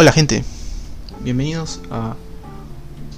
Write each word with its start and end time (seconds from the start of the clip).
Hola 0.00 0.12
gente, 0.12 0.42
bienvenidos 1.22 1.82
a 1.90 2.16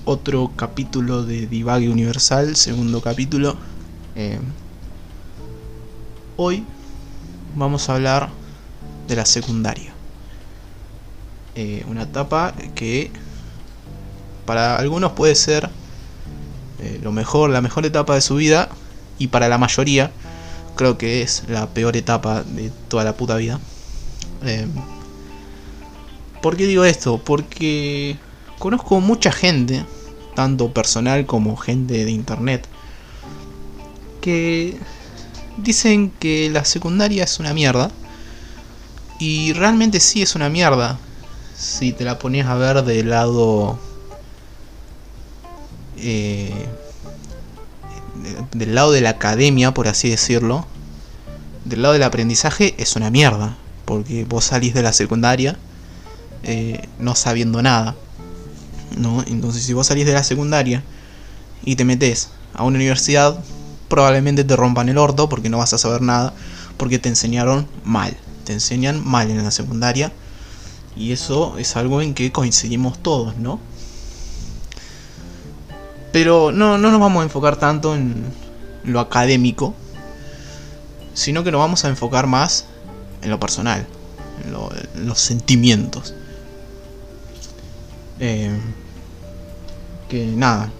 otro 0.05 0.51
capítulo 0.57 1.23
de 1.23 1.47
Divague 1.47 1.89
Universal, 1.89 2.57
segundo 2.57 3.01
capítulo. 3.01 3.57
Eh, 4.17 4.41
hoy 6.37 6.65
vamos 7.55 7.89
a 7.89 7.95
hablar 7.95 8.31
de 9.07 9.15
la 9.15 9.27
secundaria. 9.27 9.93
Eh, 11.55 11.85
una 11.87 12.03
etapa 12.03 12.53
que 12.75 13.13
para 14.45 14.75
algunos 14.75 15.13
puede 15.13 15.37
ser 15.37 15.71
eh, 16.81 16.99
lo 17.01 17.13
mejor, 17.13 17.51
la 17.51 17.61
mejor 17.61 17.87
etapa 17.87 18.17
de 18.17 18.23
su 18.23 18.35
vida 18.35 18.69
y 19.21 19.29
para 19.29 19.49
la 19.49 19.57
mayoría 19.57 20.11
creo 20.75 20.99
que 20.99 21.23
es 21.23 21.45
la 21.47 21.69
peor 21.69 21.97
etapa 21.97 22.43
de 22.43 22.73
toda 22.89 23.05
la 23.05 23.17
puta 23.17 23.37
vida. 23.37 23.61
¿Por 26.43 26.57
qué 26.57 26.67
digo 26.67 26.85
esto? 26.85 27.19
Porque 27.19 28.17
conozco 28.59 29.01
mucha 29.01 29.31
gente, 29.31 29.87
tanto 30.35 30.73
personal 30.75 31.25
como 31.25 31.57
gente 31.57 32.05
de 32.05 32.11
internet, 32.11 32.67
que 34.21 34.77
dicen 35.57 36.11
que 36.19 36.51
la 36.51 36.65
secundaria 36.65 37.23
es 37.23 37.39
una 37.39 37.55
mierda. 37.55 37.93
Y 39.21 39.53
realmente 39.53 40.01
sí 40.01 40.21
es 40.21 40.35
una 40.35 40.49
mierda. 40.49 40.99
Si 41.57 41.93
te 41.93 42.03
la 42.03 42.19
pones 42.19 42.47
a 42.47 42.57
ver 42.57 42.83
del 42.83 43.11
lado... 43.11 43.79
Eh, 45.99 46.67
del 48.53 48.75
lado 48.75 48.91
de 48.91 49.01
la 49.01 49.11
academia, 49.11 49.73
por 49.73 49.87
así 49.87 50.11
decirlo. 50.11 50.67
Del 51.65 51.83
lado 51.83 51.93
del 51.93 52.03
aprendizaje 52.03 52.75
es 52.79 52.97
una 52.97 53.11
mierda. 53.11 53.57
Porque 53.85 54.25
vos 54.25 54.47
salís 54.47 54.75
de 54.75 54.83
la 54.83 54.93
secundaria 54.93 55.57
eh, 56.45 56.89
no 56.99 57.15
sabiendo 57.15 57.63
nada. 57.63 57.97
¿no? 58.97 59.23
Entonces 59.27 59.63
si 59.63 59.73
vos 59.73 59.87
salís 59.87 60.07
de 60.07 60.13
la 60.13 60.23
secundaria 60.23 60.83
y 61.65 61.77
te 61.77 61.85
metes 61.85 62.31
a 62.55 62.65
una 62.65 62.77
universidad, 62.77 63.39
probablemente 63.89 64.45
te 64.45 64.57
rompan 64.57 64.89
el 64.89 64.99
orto 64.99 65.29
porque 65.29 65.49
no 65.49 65.59
vas 65.59 65.73
a 65.73 65.79
saber 65.79 66.03
nada, 66.03 66.33
porque 66.77 66.99
te 66.99 67.09
enseñaron 67.09 67.67
mal. 67.85 68.17
Te 68.45 68.53
enseñan 68.53 69.07
mal 69.07 69.31
en 69.31 69.43
la 69.43 69.51
secundaria. 69.51 70.13
Y 70.97 71.13
eso 71.13 71.57
es 71.59 71.77
algo 71.77 72.03
en 72.03 72.13
que 72.13 72.33
coincidimos 72.33 73.03
todos, 73.03 73.37
¿no? 73.37 73.59
Pero 76.13 76.53
no, 76.53 76.77
no 76.77 76.91
nos 76.91 77.01
vamos 77.01 77.23
a 77.23 77.25
enfocar 77.25 77.57
tanto 77.57 77.95
en 77.95 78.25
lo 78.85 79.01
académico, 79.01 79.75
sino 81.15 81.45
que 81.45 81.51
nos 81.51 81.61
vamos 81.61 81.85
a 81.85 81.89
enfocar 81.89 82.27
más 82.27 82.67
en 83.23 83.31
lo 83.31 83.41
personal, 83.41 83.87
en 84.45 85.07
los 85.07 85.21
sentimientos. 85.21 86.15
Eh, 88.25 88.53
que 90.09 90.27
nada, 90.27 90.71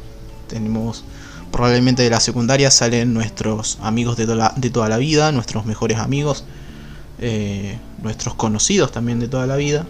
tenemos 0.47 1.05
probablemente 1.51 2.05
de 2.05 2.11
la 2.11 2.21
secundaria 2.21 2.71
salen 2.71 3.13
nuestros 3.13 3.79
amigos 3.83 4.17
de, 4.17 4.27
de 4.27 4.71
toda 4.71 4.89
la 4.89 4.97
vida, 4.97 5.33
nuestros 5.33 5.67
mejores 5.67 5.99
amigos, 5.99 6.45
eh, 7.19 7.79
nuestros 8.01 8.37
conocidos 8.37 8.93
también 8.93 9.19
de 9.19 9.27
toda 9.27 9.49
la 9.49 9.57
vida. 9.57 9.85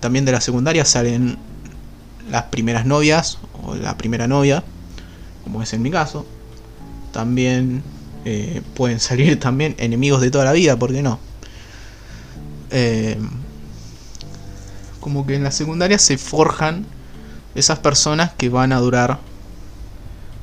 También 0.00 0.24
de 0.24 0.32
la 0.32 0.40
secundaria 0.40 0.86
salen 0.86 1.36
las 2.30 2.44
primeras 2.44 2.86
novias 2.86 3.36
o 3.62 3.74
la 3.74 3.98
primera 3.98 4.26
novia, 4.26 4.64
como 5.42 5.62
es 5.62 5.74
en 5.74 5.82
mi 5.82 5.90
caso. 5.90 6.24
También 7.12 7.82
eh, 8.24 8.62
pueden 8.72 9.00
salir 9.00 9.38
también 9.48 9.74
enemigos 9.76 10.22
de 10.22 10.30
toda 10.30 10.44
la 10.46 10.52
vida, 10.52 10.78
¿por 10.78 10.92
qué 10.92 11.02
no? 11.02 11.18
Como 15.04 15.26
que 15.26 15.34
en 15.34 15.44
la 15.44 15.50
secundaria 15.50 15.98
se 15.98 16.16
forjan 16.16 16.86
esas 17.54 17.78
personas 17.78 18.32
que 18.32 18.48
van 18.48 18.72
a 18.72 18.78
durar 18.78 19.18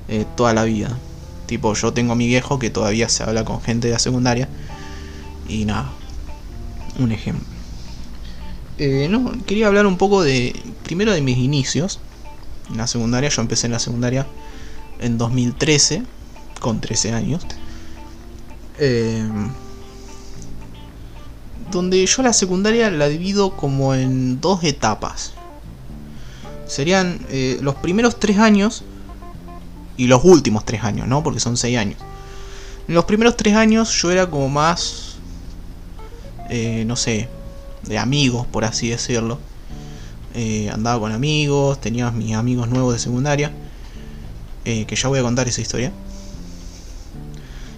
eh, 0.08 0.24
toda 0.38 0.54
la 0.54 0.66
vida. 0.66 0.96
Tipo, 1.48 1.74
yo 1.74 1.94
tengo 1.94 2.14
a 2.14 2.16
mi 2.16 2.28
viejo 2.28 2.60
que 2.60 2.70
todavía 2.70 3.10
se 3.10 3.24
habla 3.24 3.44
con 3.44 3.60
gente 3.60 3.88
de 3.88 3.94
la 3.94 4.00
secundaria. 4.00 4.48
Y 5.50 5.66
nada, 5.66 5.90
un 7.00 7.12
ejemplo. 7.12 7.44
Eh, 8.78 9.08
no, 9.10 9.34
quería 9.48 9.66
hablar 9.66 9.88
un 9.88 9.98
poco 9.98 10.22
de, 10.22 10.56
primero 10.84 11.12
de 11.12 11.22
mis 11.22 11.40
inicios. 11.40 12.00
En 12.70 12.78
la 12.78 12.86
secundaria, 12.86 13.30
yo 13.30 13.42
empecé 13.42 13.66
en 13.66 13.72
la 13.72 13.80
secundaria 13.80 14.28
en 15.00 15.18
2013, 15.18 16.04
con 16.60 16.82
13 16.82 17.14
años. 17.14 17.48
Eh, 18.78 19.28
donde 21.70 22.06
yo 22.06 22.24
la 22.24 22.34
secundaria 22.34 22.90
la 22.90 23.08
divido 23.08 23.56
como 23.56 23.94
en 23.94 24.42
dos 24.42 24.64
etapas. 24.64 25.34
Serían 26.66 27.20
eh, 27.30 27.60
los 27.62 27.76
primeros 27.76 28.20
tres 28.20 28.38
años 28.38 28.84
y 29.98 30.08
los 30.08 30.24
últimos 30.24 30.66
tres 30.66 30.84
años, 30.84 31.08
¿no? 31.08 31.22
Porque 31.24 31.40
son 31.40 31.58
seis 31.58 31.78
años. 31.78 31.98
En 32.88 32.96
los 32.96 33.06
primeros 33.06 33.38
tres 33.38 33.56
años 33.56 33.92
yo 34.02 34.12
era 34.12 34.30
como 34.30 34.50
más, 34.50 35.18
eh, 36.50 36.84
no 36.88 36.96
sé, 36.96 37.30
de 37.84 37.98
amigos, 37.98 38.48
por 38.48 38.66
así 38.66 38.90
decirlo. 38.90 39.40
Eh, 40.34 40.70
andaba 40.70 41.00
con 41.00 41.12
amigos, 41.12 41.80
tenía 41.82 42.10
mis 42.12 42.36
amigos 42.36 42.70
nuevos 42.70 42.94
de 42.94 43.00
secundaria, 43.00 43.52
que 44.64 44.96
ya 44.96 45.10
voy 45.10 45.20
a 45.20 45.24
contar 45.24 45.48
esa 45.48 45.60
historia. 45.60 45.92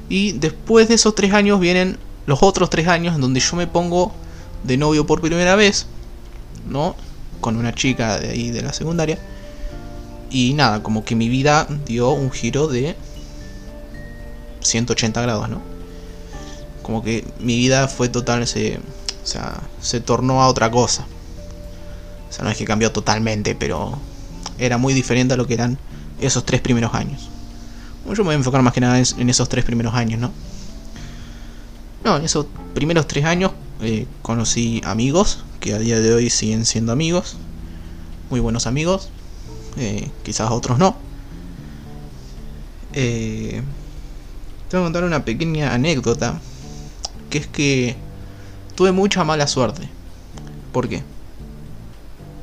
Y 0.09 0.33
después 0.33 0.87
de 0.89 0.95
esos 0.95 1.15
tres 1.15 1.33
años 1.33 1.59
vienen 1.59 1.97
los 2.25 2.41
otros 2.41 2.69
tres 2.69 2.87
años 2.87 3.15
en 3.15 3.21
donde 3.21 3.39
yo 3.39 3.55
me 3.55 3.67
pongo 3.67 4.13
de 4.63 4.77
novio 4.77 5.05
por 5.05 5.21
primera 5.21 5.55
vez, 5.55 5.87
¿no? 6.67 6.95
Con 7.41 7.57
una 7.57 7.73
chica 7.73 8.19
de 8.19 8.29
ahí 8.29 8.51
de 8.51 8.61
la 8.61 8.73
secundaria. 8.73 9.19
Y 10.29 10.53
nada, 10.53 10.81
como 10.81 11.03
que 11.03 11.15
mi 11.15 11.29
vida 11.29 11.67
dio 11.85 12.11
un 12.11 12.31
giro 12.31 12.67
de 12.67 12.95
180 14.61 15.21
grados, 15.21 15.49
¿no? 15.49 15.61
Como 16.81 17.03
que 17.03 17.25
mi 17.39 17.57
vida 17.57 17.87
fue 17.87 18.09
total, 18.09 18.47
se, 18.47 18.79
o 19.23 19.27
sea, 19.27 19.61
se 19.81 19.99
tornó 19.99 20.41
a 20.41 20.47
otra 20.47 20.71
cosa. 20.71 21.05
O 22.29 22.33
sea, 22.33 22.43
no 22.43 22.49
es 22.49 22.57
que 22.57 22.65
cambió 22.65 22.91
totalmente, 22.91 23.53
pero 23.53 23.97
era 24.57 24.77
muy 24.77 24.93
diferente 24.93 25.35
a 25.35 25.37
lo 25.37 25.45
que 25.45 25.53
eran 25.53 25.77
esos 26.19 26.45
tres 26.45 26.61
primeros 26.61 26.93
años. 26.93 27.29
Yo 28.05 28.15
me 28.17 28.23
voy 28.23 28.33
a 28.33 28.37
enfocar 28.37 28.61
más 28.63 28.73
que 28.73 28.81
nada 28.81 28.97
en 28.97 29.29
esos 29.29 29.47
tres 29.49 29.63
primeros 29.63 29.93
años, 29.93 30.19
¿no? 30.19 30.31
No, 32.03 32.17
en 32.17 32.25
esos 32.25 32.47
primeros 32.73 33.07
tres 33.07 33.23
años 33.23 33.51
eh, 33.81 34.07
conocí 34.21 34.81
amigos 34.83 35.45
que 35.61 35.73
a 35.73 35.79
día 35.79 36.01
de 36.01 36.13
hoy 36.13 36.29
siguen 36.29 36.65
siendo 36.65 36.91
amigos, 36.91 37.37
muy 38.29 38.41
buenos 38.41 38.67
amigos, 38.67 39.09
eh, 39.77 40.11
quizás 40.23 40.51
otros 40.51 40.77
no. 40.77 40.97
Eh, 42.91 43.61
te 44.69 44.75
voy 44.77 44.83
a 44.83 44.85
contar 44.85 45.05
una 45.05 45.23
pequeña 45.23 45.73
anécdota, 45.73 46.41
que 47.29 47.37
es 47.37 47.47
que 47.47 47.95
tuve 48.75 48.91
mucha 48.91 49.23
mala 49.23 49.47
suerte. 49.47 49.87
¿Por 50.73 50.89
qué? 50.89 51.03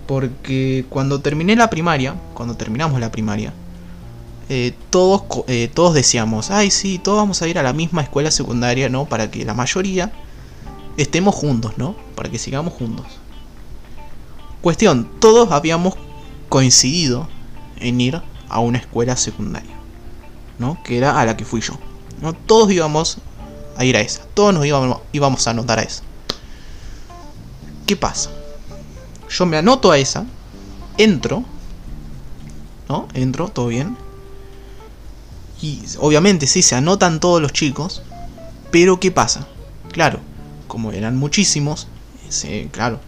Porque 0.06 0.86
cuando 0.88 1.20
terminé 1.20 1.54
la 1.54 1.68
primaria, 1.68 2.14
cuando 2.32 2.56
terminamos 2.56 2.98
la 2.98 3.12
primaria, 3.12 3.52
eh, 4.52 4.74
todos, 4.90 5.44
eh, 5.46 5.70
todos 5.72 5.94
decíamos, 5.94 6.50
ay 6.50 6.72
sí, 6.72 6.98
todos 6.98 7.18
vamos 7.18 7.40
a 7.40 7.46
ir 7.46 7.56
a 7.56 7.62
la 7.62 7.72
misma 7.72 8.02
escuela 8.02 8.32
secundaria, 8.32 8.88
¿no? 8.88 9.04
Para 9.04 9.30
que 9.30 9.44
la 9.44 9.54
mayoría 9.54 10.10
estemos 10.96 11.36
juntos, 11.36 11.78
¿no? 11.78 11.94
Para 12.16 12.32
que 12.32 12.38
sigamos 12.40 12.74
juntos. 12.74 13.06
Cuestión, 14.60 15.08
todos 15.20 15.52
habíamos 15.52 15.94
coincidido 16.48 17.28
en 17.76 18.00
ir 18.00 18.20
a 18.48 18.58
una 18.58 18.78
escuela 18.78 19.16
secundaria, 19.16 19.76
¿no? 20.58 20.82
Que 20.82 20.98
era 20.98 21.20
a 21.20 21.24
la 21.24 21.36
que 21.36 21.44
fui 21.44 21.60
yo. 21.60 21.74
¿no? 22.20 22.32
Todos 22.32 22.72
íbamos 22.72 23.18
a 23.76 23.84
ir 23.84 23.96
a 23.96 24.00
esa, 24.00 24.24
todos 24.34 24.52
nos 24.52 24.66
íbamos, 24.66 24.98
íbamos 25.12 25.46
a 25.46 25.50
anotar 25.52 25.78
a 25.78 25.82
esa. 25.82 26.02
¿Qué 27.86 27.94
pasa? 27.94 28.30
Yo 29.28 29.46
me 29.46 29.58
anoto 29.58 29.92
a 29.92 29.98
esa, 29.98 30.26
entro, 30.98 31.44
¿no? 32.88 33.06
Entro, 33.14 33.46
todo 33.46 33.68
bien 33.68 34.09
y 35.62 35.82
obviamente 35.98 36.46
sí, 36.46 36.62
se 36.62 36.74
anotan 36.74 37.20
todos 37.20 37.40
los 37.40 37.52
chicos. 37.52 38.02
Pero 38.70 39.00
¿qué 39.00 39.10
pasa? 39.10 39.46
Claro, 39.92 40.20
como 40.68 40.92
eran 40.92 41.16
muchísimos, 41.16 41.88
claro, 42.70 43.00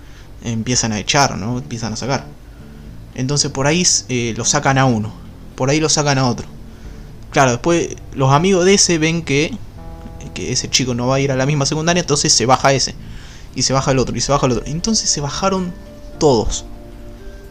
empiezan 0.43 0.93
a 0.93 0.99
echar, 0.99 1.37
¿no? 1.37 1.59
Empiezan 1.59 1.93
a 1.93 1.97
sacar. 1.97 2.27
Entonces 3.15 3.51
por 3.51 3.67
ahí 3.67 3.87
eh, 4.09 4.35
lo 4.37 4.45
sacan 4.45 4.79
a 4.79 4.85
uno. 4.85 5.13
Por 5.55 5.71
ahí 5.71 5.81
lo 5.81 5.89
sacan 5.89 6.19
a 6.19 6.29
otro. 6.29 6.47
Claro, 7.31 7.53
después 7.53 7.97
los 8.15 8.33
amigos 8.33 8.65
de 8.65 8.75
ese 8.75 8.99
ven 8.99 9.23
que, 9.23 9.57
que 10.35 10.53
ese 10.53 10.69
chico 10.69 10.95
no 10.95 11.07
va 11.07 11.17
a 11.17 11.21
ir 11.21 11.33
a 11.33 11.37
la 11.37 11.47
misma 11.47 11.67
secundaria, 11.67 12.01
entonces 12.01 12.33
se 12.33 12.47
baja 12.47 12.73
ese. 12.73 12.95
Y 13.55 13.63
se 13.63 13.73
baja 13.73 13.91
el 13.93 13.99
otro, 13.99 14.17
y 14.17 14.21
se 14.21 14.33
baja 14.33 14.47
el 14.47 14.53
otro. 14.53 14.65
Entonces 14.67 15.09
se 15.09 15.21
bajaron 15.21 15.73
todos. 16.19 16.65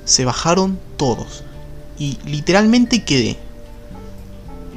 Se 0.05 0.25
bajaron 0.25 0.79
todos. 0.97 1.43
Y 1.97 2.17
literalmente 2.25 3.03
quedé 3.03 3.37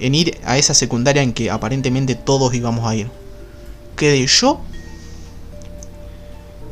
en 0.01 0.15
ir 0.15 0.39
a 0.45 0.59
esa 0.59 0.75
secundaria 0.75 1.23
en 1.23 1.33
que 1.33 1.51
aparentemente 1.51 2.15
todos 2.15 2.55
íbamos 2.55 2.87
a 2.87 2.97
ir. 2.97 3.11
Quedé 3.97 4.27
yo 4.27 4.61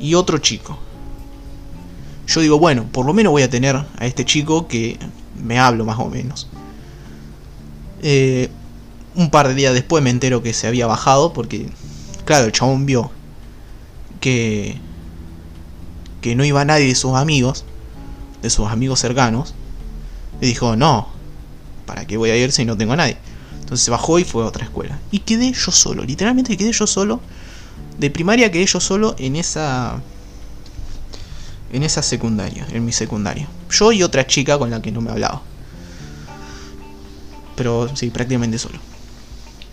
y 0.00 0.14
otro 0.14 0.38
chico. 0.38 0.78
yo 2.26 2.40
digo, 2.40 2.58
bueno, 2.58 2.86
por 2.90 3.06
lo 3.06 3.14
menos 3.14 3.30
voy 3.30 3.42
a 3.42 3.50
tener 3.50 3.76
a 3.76 4.06
este 4.06 4.24
chico 4.24 4.66
que 4.66 4.98
me 5.42 5.58
hablo 5.58 5.84
más 5.84 5.98
o 5.98 6.08
menos. 6.08 6.48
Eh, 8.02 8.48
un 9.14 9.30
par 9.30 9.48
de 9.48 9.54
días 9.54 9.74
después 9.74 10.02
me 10.02 10.10
entero 10.10 10.42
que 10.42 10.52
se 10.52 10.66
había 10.66 10.86
bajado 10.86 11.32
porque, 11.32 11.68
claro, 12.24 12.46
el 12.46 12.52
chabón 12.52 12.86
vio 12.86 13.10
que, 14.20 14.76
que 16.20 16.34
no 16.34 16.44
iba 16.44 16.64
nadie 16.64 16.86
de 16.86 16.94
sus 16.94 17.14
amigos, 17.14 17.64
de 18.40 18.50
sus 18.50 18.68
amigos 18.68 19.00
cercanos, 19.00 19.54
y 20.40 20.46
dijo, 20.46 20.74
no, 20.76 21.08
¿para 21.86 22.06
qué 22.06 22.16
voy 22.16 22.30
a 22.30 22.36
ir 22.36 22.52
si 22.52 22.64
no 22.64 22.76
tengo 22.76 22.92
a 22.92 22.96
nadie? 22.96 23.16
Entonces 23.60 23.84
se 23.84 23.90
bajó 23.90 24.18
y 24.18 24.24
fue 24.24 24.42
a 24.42 24.46
otra 24.46 24.64
escuela. 24.64 24.98
Y 25.10 25.20
quedé 25.20 25.52
yo 25.52 25.72
solo, 25.72 26.04
literalmente 26.04 26.56
quedé 26.56 26.72
yo 26.72 26.86
solo. 26.86 27.20
De 27.98 28.10
primaria 28.10 28.50
quedé 28.50 28.66
yo 28.66 28.80
solo 28.80 29.14
en 29.18 29.36
esa 29.36 30.00
en 31.72 31.82
esa 31.82 32.02
secundaria, 32.02 32.66
en 32.70 32.84
mi 32.84 32.92
secundaria. 32.92 33.48
Yo 33.70 33.92
y 33.92 34.02
otra 34.02 34.26
chica 34.26 34.58
con 34.58 34.70
la 34.70 34.82
que 34.82 34.92
no 34.92 35.00
me 35.00 35.10
hablaba. 35.10 35.42
Pero 37.56 37.94
sí, 37.96 38.10
prácticamente 38.10 38.58
solo. 38.58 38.78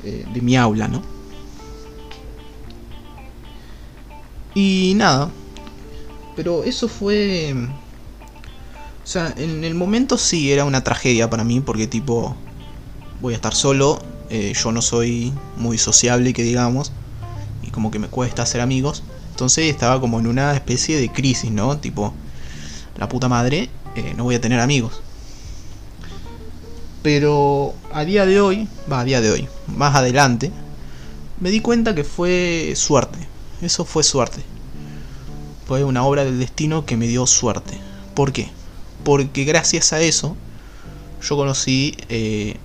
Eh, 0.04 0.26
de 0.34 0.42
mi 0.42 0.56
aula, 0.56 0.88
¿no? 0.88 1.02
Y 4.56 4.94
nada. 4.96 5.30
Pero 6.36 6.64
eso 6.64 6.88
fue... 6.88 7.54
O 9.10 9.12
sea, 9.12 9.34
en 9.38 9.64
el 9.64 9.74
momento 9.74 10.20
sí 10.20 10.52
era 10.52 10.66
una 10.66 10.84
tragedia 10.84 11.32
para 11.32 11.44
mí 11.44 11.62
porque 11.62 11.88
tipo... 11.88 12.36
Voy 13.22 13.34
a 13.34 13.38
estar 13.38 13.56
solo. 13.56 14.00
eh, 14.30 14.54
yo 14.54 14.72
no 14.72 14.84
soy 14.84 15.34
muy 15.58 15.80
sociable, 15.80 16.32
que 16.32 16.44
digamos. 16.44 16.92
Y 17.64 17.72
como 17.72 17.90
que 17.90 17.98
me 17.98 18.08
cuesta 18.08 18.44
hacer 18.44 18.62
amigos. 18.62 19.02
Entonces 19.32 19.66
estaba 19.66 20.00
como 20.00 20.20
en 20.20 20.28
una 20.28 20.54
especie 20.54 21.00
de 21.00 21.12
crisis, 21.12 21.50
¿no? 21.50 21.80
Tipo, 21.80 22.14
la 23.00 23.10
puta 23.10 23.28
madre, 23.28 23.72
eh, 23.96 24.14
no 24.16 24.26
voy 24.26 24.36
a 24.36 24.42
tener 24.42 24.60
amigos. 24.60 25.02
Pero 27.02 27.74
a 27.92 28.06
día 28.06 28.28
de 28.28 28.40
hoy, 28.40 28.68
va, 28.92 29.00
a 29.00 29.06
día 29.06 29.22
de 29.22 29.32
hoy, 29.32 29.48
más 29.76 29.96
adelante, 29.96 30.52
me 31.40 31.50
di 31.50 31.62
cuenta 31.62 31.96
que 31.96 32.04
fue 32.04 32.74
suerte. 32.76 33.18
Eso 33.60 33.86
fue 33.86 34.04
suerte. 34.04 34.44
Fue 35.66 35.84
una 35.84 36.04
obra 36.04 36.26
del 36.26 36.38
destino 36.38 36.86
que 36.86 36.96
me 36.96 37.08
dio 37.08 37.26
suerte. 37.26 37.76
¿Por 38.14 38.32
qué? 38.32 38.59
Porque 39.04 39.44
gracias 39.46 39.94
a 39.94 40.02
eso 40.02 40.36
yo 41.22 41.36
conocí 41.36 41.98
eh, 42.10 42.58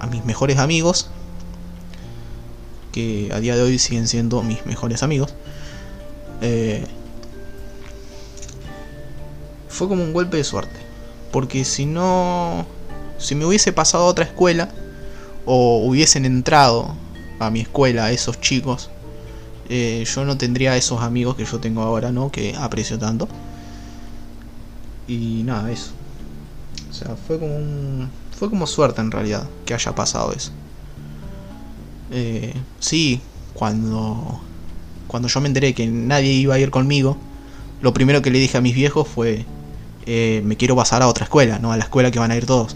a 0.00 0.06
mis 0.06 0.24
mejores 0.24 0.58
amigos, 0.58 1.08
que 2.92 3.30
a 3.32 3.40
día 3.40 3.56
de 3.56 3.62
hoy 3.62 3.78
siguen 3.78 4.06
siendo 4.08 4.42
mis 4.42 4.66
mejores 4.66 5.02
amigos. 5.02 5.34
Eh, 6.42 6.84
fue 9.68 9.88
como 9.88 10.02
un 10.02 10.12
golpe 10.12 10.36
de 10.36 10.44
suerte. 10.44 10.78
Porque 11.30 11.64
si 11.64 11.86
no. 11.86 12.66
Si 13.18 13.34
me 13.34 13.46
hubiese 13.46 13.72
pasado 13.72 14.04
a 14.04 14.06
otra 14.06 14.24
escuela. 14.24 14.68
O 15.44 15.78
hubiesen 15.84 16.24
entrado 16.24 16.94
a 17.40 17.50
mi 17.50 17.60
escuela 17.62 18.12
esos 18.12 18.40
chicos. 18.40 18.90
eh, 19.68 20.04
yo 20.04 20.24
no 20.24 20.36
tendría 20.36 20.76
esos 20.76 21.00
amigos 21.02 21.34
que 21.36 21.44
yo 21.44 21.58
tengo 21.58 21.82
ahora, 21.82 22.12
¿no? 22.12 22.30
Que 22.30 22.54
aprecio 22.56 22.98
tanto. 22.98 23.26
Y 25.12 25.42
nada, 25.42 25.70
eso. 25.70 25.90
O 26.90 26.94
sea, 26.94 27.16
fue 27.16 27.38
como 27.38 27.54
un. 27.54 28.08
Fue 28.34 28.48
como 28.48 28.66
suerte 28.66 29.00
en 29.00 29.10
realidad 29.10 29.46
que 29.66 29.74
haya 29.74 29.94
pasado 29.94 30.32
eso. 30.32 30.52
Eh, 32.10 32.54
sí, 32.80 33.20
cuando 33.52 34.40
cuando 35.12 35.28
yo 35.28 35.42
me 35.42 35.48
enteré 35.48 35.74
que 35.74 35.86
nadie 35.86 36.32
iba 36.32 36.54
a 36.54 36.58
ir 36.58 36.70
conmigo, 36.70 37.18
lo 37.82 37.92
primero 37.92 38.22
que 38.22 38.30
le 38.30 38.38
dije 38.38 38.56
a 38.56 38.62
mis 38.62 38.74
viejos 38.74 39.06
fue, 39.06 39.44
eh, 40.06 40.40
me 40.46 40.56
quiero 40.56 40.74
pasar 40.74 41.02
a 41.02 41.08
otra 41.08 41.24
escuela, 41.24 41.58
¿no? 41.58 41.70
A 41.70 41.76
la 41.76 41.84
escuela 41.84 42.10
que 42.10 42.18
van 42.18 42.30
a 42.30 42.36
ir 42.36 42.46
todos. 42.46 42.74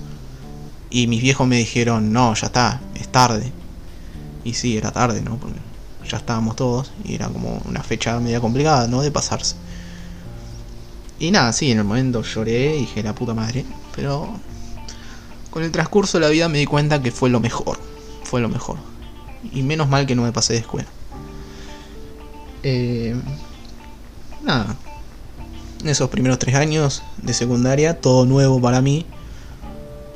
Y 0.90 1.06
mis 1.06 1.22
viejos 1.22 1.46
me 1.46 1.56
dijeron, 1.56 2.12
no, 2.12 2.34
ya 2.34 2.48
está, 2.48 2.82
es 2.94 3.08
tarde. 3.08 3.50
Y 4.44 4.52
sí, 4.52 4.76
era 4.76 4.90
tarde, 4.90 5.22
¿no? 5.22 5.38
Porque 5.38 5.56
ya 6.06 6.18
estábamos 6.18 6.56
todos 6.56 6.92
y 7.02 7.14
era 7.14 7.28
como 7.28 7.62
una 7.64 7.82
fecha 7.82 8.20
media 8.20 8.40
complicada, 8.40 8.86
¿no? 8.86 9.00
De 9.00 9.10
pasarse. 9.10 9.56
Y 11.18 11.30
nada, 11.30 11.52
sí, 11.52 11.70
en 11.70 11.78
el 11.78 11.84
momento 11.84 12.22
lloré 12.22 12.76
y 12.76 12.80
dije, 12.80 13.02
la 13.02 13.14
puta 13.14 13.34
madre. 13.34 13.64
Pero 13.94 14.38
con 15.50 15.62
el 15.62 15.70
transcurso 15.70 16.18
de 16.18 16.24
la 16.24 16.30
vida 16.30 16.48
me 16.48 16.58
di 16.58 16.66
cuenta 16.66 17.02
que 17.02 17.10
fue 17.10 17.30
lo 17.30 17.40
mejor. 17.40 17.78
Fue 18.24 18.40
lo 18.40 18.48
mejor. 18.48 18.76
Y 19.52 19.62
menos 19.62 19.88
mal 19.88 20.06
que 20.06 20.14
no 20.14 20.22
me 20.22 20.32
pasé 20.32 20.54
de 20.54 20.58
escuela. 20.60 20.88
Eh, 22.62 23.14
nada. 24.42 24.76
En 25.82 25.88
esos 25.88 26.10
primeros 26.10 26.38
tres 26.38 26.54
años 26.54 27.02
de 27.22 27.32
secundaria, 27.32 28.00
todo 28.00 28.26
nuevo 28.26 28.60
para 28.60 28.82
mí. 28.82 29.06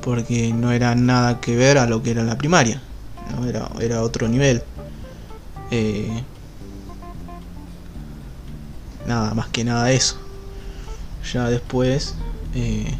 Porque 0.03 0.53
no 0.53 0.73
era 0.73 0.95
nada 0.95 1.41
que 1.41 1.57
ver 1.57 1.79
a 1.79 1.87
lo 1.87 2.03
que 2.03 2.11
era 2.11 2.23
la 2.25 2.37
primaria. 2.37 2.83
era 3.81 4.03
otro 4.03 4.29
nivel. 4.29 4.63
Eh, 5.71 6.23
nada, 9.07 9.35
más 9.35 9.49
que 9.49 9.65
nada 9.65 9.93
eso. 9.93 10.19
Ya 11.33 11.49
después, 11.49 12.15
eh, 12.55 12.95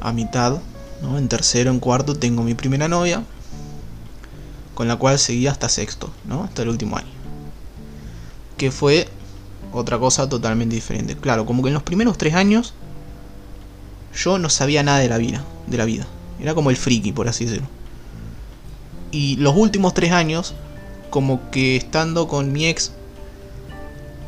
a 0.00 0.12
mitad, 0.12 0.60
¿no? 1.02 1.18
en 1.18 1.28
tercero, 1.28 1.70
en 1.70 1.80
cuarto, 1.80 2.16
tengo 2.16 2.42
mi 2.42 2.54
primera 2.54 2.88
novia. 2.88 3.24
Con 4.74 4.88
la 4.88 4.96
cual 4.96 5.18
seguí 5.18 5.46
hasta 5.46 5.68
sexto, 5.68 6.10
¿no? 6.24 6.44
Hasta 6.44 6.62
el 6.62 6.70
último 6.70 6.96
año 6.96 7.22
que 8.62 8.70
fue 8.70 9.08
otra 9.72 9.98
cosa 9.98 10.28
totalmente 10.28 10.76
diferente. 10.76 11.16
Claro, 11.16 11.46
como 11.46 11.64
que 11.64 11.68
en 11.70 11.74
los 11.74 11.82
primeros 11.82 12.16
tres 12.16 12.34
años 12.34 12.74
yo 14.14 14.38
no 14.38 14.48
sabía 14.50 14.84
nada 14.84 15.00
de 15.00 15.08
la 15.08 15.18
vida, 15.18 15.44
de 15.66 15.78
la 15.78 15.84
vida. 15.84 16.06
Era 16.40 16.54
como 16.54 16.70
el 16.70 16.76
friki, 16.76 17.10
por 17.10 17.26
así 17.26 17.46
decirlo. 17.46 17.66
Y 19.10 19.34
los 19.38 19.56
últimos 19.56 19.94
tres 19.94 20.12
años, 20.12 20.54
como 21.10 21.50
que 21.50 21.74
estando 21.74 22.28
con 22.28 22.52
mi 22.52 22.66
ex, 22.66 22.92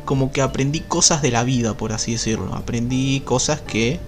como 0.05 0.31
que 0.31 0.41
aprendí 0.41 0.79
cosas 0.79 1.21
de 1.21 1.31
la 1.31 1.43
vida, 1.43 1.75
por 1.75 1.91
así 1.91 2.13
decirlo. 2.13 2.53
Aprendí 2.55 3.21
cosas 3.21 3.61
que 3.61 3.99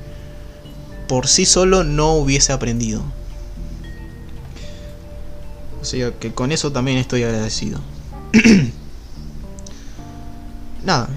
por 1.07 1.27
sí 1.27 1.45
solo 1.45 1.83
no 1.83 2.13
hubiese 2.13 2.53
aprendido. 2.53 3.01
O 5.81 5.85
sea 5.85 6.11
que 6.11 6.33
con 6.33 6.51
eso 6.51 6.71
también 6.71 6.97
estoy 6.97 7.23
agradecido. 7.23 7.79
nada, 10.85 11.09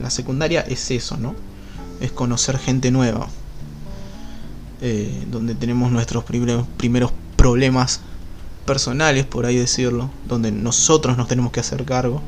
la 0.00 0.10
secundaria 0.10 0.60
es 0.62 0.90
eso, 0.90 1.16
¿no? 1.16 1.34
Es 2.00 2.12
conocer 2.12 2.58
gente 2.58 2.90
nueva. 2.90 3.28
Eh, 4.80 5.26
donde 5.30 5.54
tenemos 5.54 5.92
nuestros 5.92 6.24
primeros 6.24 7.12
problemas 7.36 8.00
personales, 8.64 9.24
por 9.26 9.46
ahí 9.46 9.56
decirlo. 9.56 10.10
Donde 10.26 10.52
nosotros 10.52 11.16
nos 11.16 11.28
tenemos 11.28 11.52
que 11.52 11.60
hacer 11.60 11.84
cargo. 11.84 12.22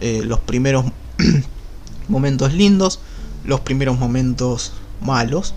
Eh, 0.00 0.22
los 0.24 0.40
primeros 0.40 0.86
momentos 2.08 2.52
lindos, 2.52 3.00
los 3.44 3.60
primeros 3.60 3.98
momentos 3.98 4.72
malos. 5.00 5.54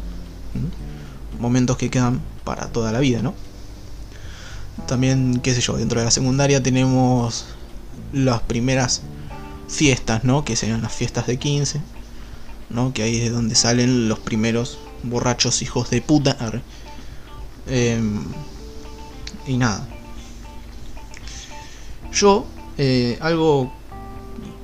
Momentos 1.39 1.77
que 1.77 1.89
quedan 1.89 2.21
para 2.43 2.67
toda 2.67 2.91
la 2.91 2.99
vida, 2.99 3.21
¿no? 3.21 3.33
También, 4.87 5.39
qué 5.43 5.53
sé 5.53 5.61
yo, 5.61 5.75
dentro 5.77 5.99
de 5.99 6.05
la 6.05 6.11
secundaria 6.11 6.63
tenemos 6.63 7.45
las 8.13 8.41
primeras 8.41 9.01
fiestas, 9.67 10.23
¿no? 10.23 10.45
Que 10.45 10.55
serían 10.55 10.81
las 10.81 10.93
fiestas 10.93 11.27
de 11.27 11.37
15, 11.37 11.81
¿no? 12.69 12.93
Que 12.93 13.03
ahí 13.03 13.21
es 13.21 13.31
donde 13.31 13.55
salen 13.55 14.07
los 14.07 14.19
primeros 14.19 14.77
borrachos 15.03 15.61
hijos 15.61 15.89
de 15.89 16.01
puta. 16.01 16.37
Eh, 17.67 18.01
y 19.45 19.57
nada. 19.57 19.87
Yo, 22.11 22.45
eh, 22.77 23.17
algo 23.21 23.71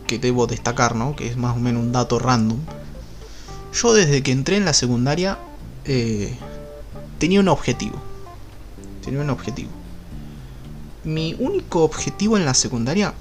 que 0.07 0.19
debo 0.19 0.47
destacar, 0.47 0.95
¿no? 0.95 1.15
Que 1.15 1.27
es 1.27 1.37
más 1.37 1.55
o 1.55 1.59
menos 1.59 1.83
un 1.83 1.91
dato 1.91 2.19
random. 2.19 2.59
Yo 3.73 3.93
desde 3.93 4.21
que 4.21 4.31
entré 4.31 4.57
en 4.57 4.65
la 4.65 4.73
secundaria 4.73 5.39
eh, 5.85 6.37
tenía 7.19 7.39
un 7.39 7.47
objetivo. 7.47 8.01
Tenía 9.03 9.21
un 9.21 9.29
objetivo. 9.29 9.69
Mi 11.03 11.35
único 11.37 11.83
objetivo 11.83 12.37
en 12.37 12.45
la 12.45 12.53
secundaria 12.53 13.13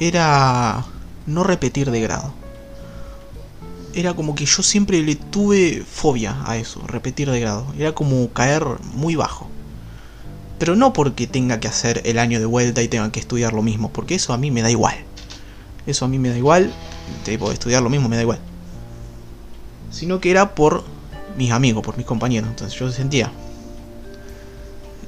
era 0.00 0.84
no 1.26 1.44
repetir 1.44 1.90
de 1.90 2.00
grado. 2.00 2.32
Era 3.94 4.14
como 4.14 4.34
que 4.34 4.46
yo 4.46 4.62
siempre 4.62 5.02
le 5.02 5.16
tuve 5.16 5.84
fobia 5.84 6.42
a 6.44 6.56
eso, 6.56 6.86
repetir 6.86 7.30
de 7.30 7.40
grado. 7.40 7.66
Era 7.78 7.92
como 7.92 8.30
caer 8.32 8.64
muy 8.94 9.16
bajo. 9.16 9.50
Pero 10.58 10.76
no 10.76 10.92
porque 10.92 11.26
tenga 11.26 11.60
que 11.60 11.68
hacer 11.68 12.02
el 12.04 12.18
año 12.18 12.38
de 12.38 12.46
vuelta 12.46 12.82
y 12.82 12.88
tenga 12.88 13.12
que 13.12 13.20
estudiar 13.20 13.52
lo 13.52 13.62
mismo, 13.62 13.90
porque 13.92 14.14
eso 14.14 14.32
a 14.32 14.38
mí 14.38 14.50
me 14.50 14.62
da 14.62 14.70
igual. 14.70 14.96
Eso 15.86 16.04
a 16.04 16.08
mí 16.08 16.18
me 16.18 16.30
da 16.30 16.38
igual, 16.38 16.72
tipo, 17.24 17.52
estudiar 17.52 17.82
lo 17.82 17.90
mismo 17.90 18.08
me 18.08 18.16
da 18.16 18.22
igual. 18.22 18.38
Sino 19.90 20.20
que 20.20 20.30
era 20.30 20.54
por 20.54 20.84
mis 21.36 21.50
amigos, 21.52 21.84
por 21.84 21.96
mis 21.96 22.06
compañeros. 22.06 22.48
Entonces 22.48 22.78
yo 22.78 22.90
sentía 22.90 23.30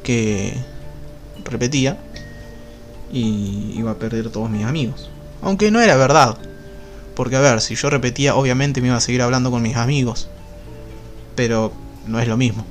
que 0.02 0.54
repetía 1.44 1.98
y 3.12 3.74
iba 3.76 3.90
a 3.90 3.98
perder 3.98 4.30
todos 4.30 4.50
mis 4.50 4.64
amigos. 4.64 5.10
Aunque 5.42 5.70
no 5.70 5.80
era 5.80 5.96
verdad. 5.96 6.38
Porque 7.14 7.36
a 7.36 7.40
ver, 7.40 7.60
si 7.60 7.74
yo 7.74 7.90
repetía, 7.90 8.36
obviamente 8.36 8.80
me 8.80 8.88
iba 8.88 8.96
a 8.96 9.00
seguir 9.00 9.22
hablando 9.22 9.50
con 9.50 9.62
mis 9.62 9.76
amigos. 9.76 10.28
Pero 11.34 11.72
no 12.06 12.20
es 12.20 12.28
lo 12.28 12.36
mismo. 12.36 12.64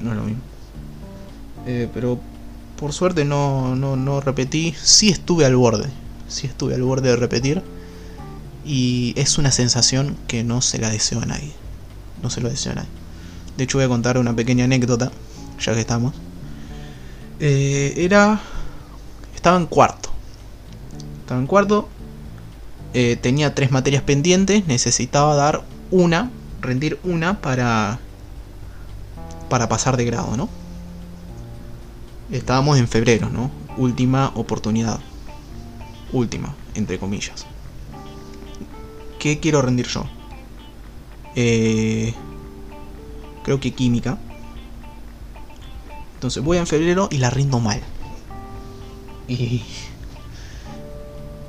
No 0.00 0.10
es 0.10 0.16
lo 0.16 0.22
mismo. 0.22 0.51
Eh, 1.66 1.88
pero 1.92 2.18
por 2.76 2.92
suerte 2.92 3.24
no, 3.24 3.76
no, 3.76 3.96
no 3.96 4.20
repetí. 4.20 4.74
Sí 4.82 5.08
estuve 5.08 5.44
al 5.44 5.56
borde. 5.56 5.88
Sí 6.28 6.46
estuve 6.46 6.74
al 6.74 6.82
borde 6.82 7.10
de 7.10 7.16
repetir. 7.16 7.62
Y 8.64 9.14
es 9.16 9.38
una 9.38 9.50
sensación 9.50 10.16
que 10.26 10.44
no 10.44 10.62
se 10.62 10.78
la 10.78 10.90
deseo 10.90 11.20
a 11.20 11.26
nadie. 11.26 11.52
No 12.22 12.30
se 12.30 12.40
lo 12.40 12.48
deseo 12.48 12.72
a 12.72 12.76
nadie. 12.76 12.90
De 13.56 13.64
hecho 13.64 13.78
voy 13.78 13.84
a 13.84 13.88
contar 13.88 14.18
una 14.18 14.34
pequeña 14.34 14.64
anécdota, 14.64 15.12
ya 15.60 15.74
que 15.74 15.80
estamos. 15.80 16.14
Eh, 17.40 17.94
era... 17.96 18.40
Estaba 19.34 19.56
en 19.56 19.66
cuarto. 19.66 20.10
Estaba 21.20 21.40
en 21.40 21.46
cuarto. 21.46 21.88
Eh, 22.94 23.16
tenía 23.20 23.54
tres 23.54 23.70
materias 23.70 24.02
pendientes. 24.02 24.66
Necesitaba 24.66 25.34
dar 25.34 25.62
una, 25.90 26.30
rendir 26.60 26.98
una 27.04 27.40
para... 27.40 27.98
Para 29.48 29.68
pasar 29.68 29.96
de 29.96 30.04
grado, 30.04 30.36
¿no? 30.36 30.48
Estábamos 32.32 32.78
en 32.78 32.88
febrero, 32.88 33.28
¿no? 33.28 33.50
Última 33.76 34.32
oportunidad. 34.34 34.98
Última, 36.12 36.54
entre 36.74 36.98
comillas. 36.98 37.46
¿Qué 39.18 39.38
quiero 39.38 39.60
rendir 39.60 39.86
yo? 39.86 40.06
Eh, 41.36 42.14
creo 43.44 43.60
que 43.60 43.72
química. 43.72 44.18
Entonces 46.14 46.42
voy 46.42 46.56
en 46.56 46.66
febrero 46.66 47.08
y 47.10 47.18
la 47.18 47.30
rindo 47.30 47.60
mal. 47.60 47.80
Y... 49.28 49.62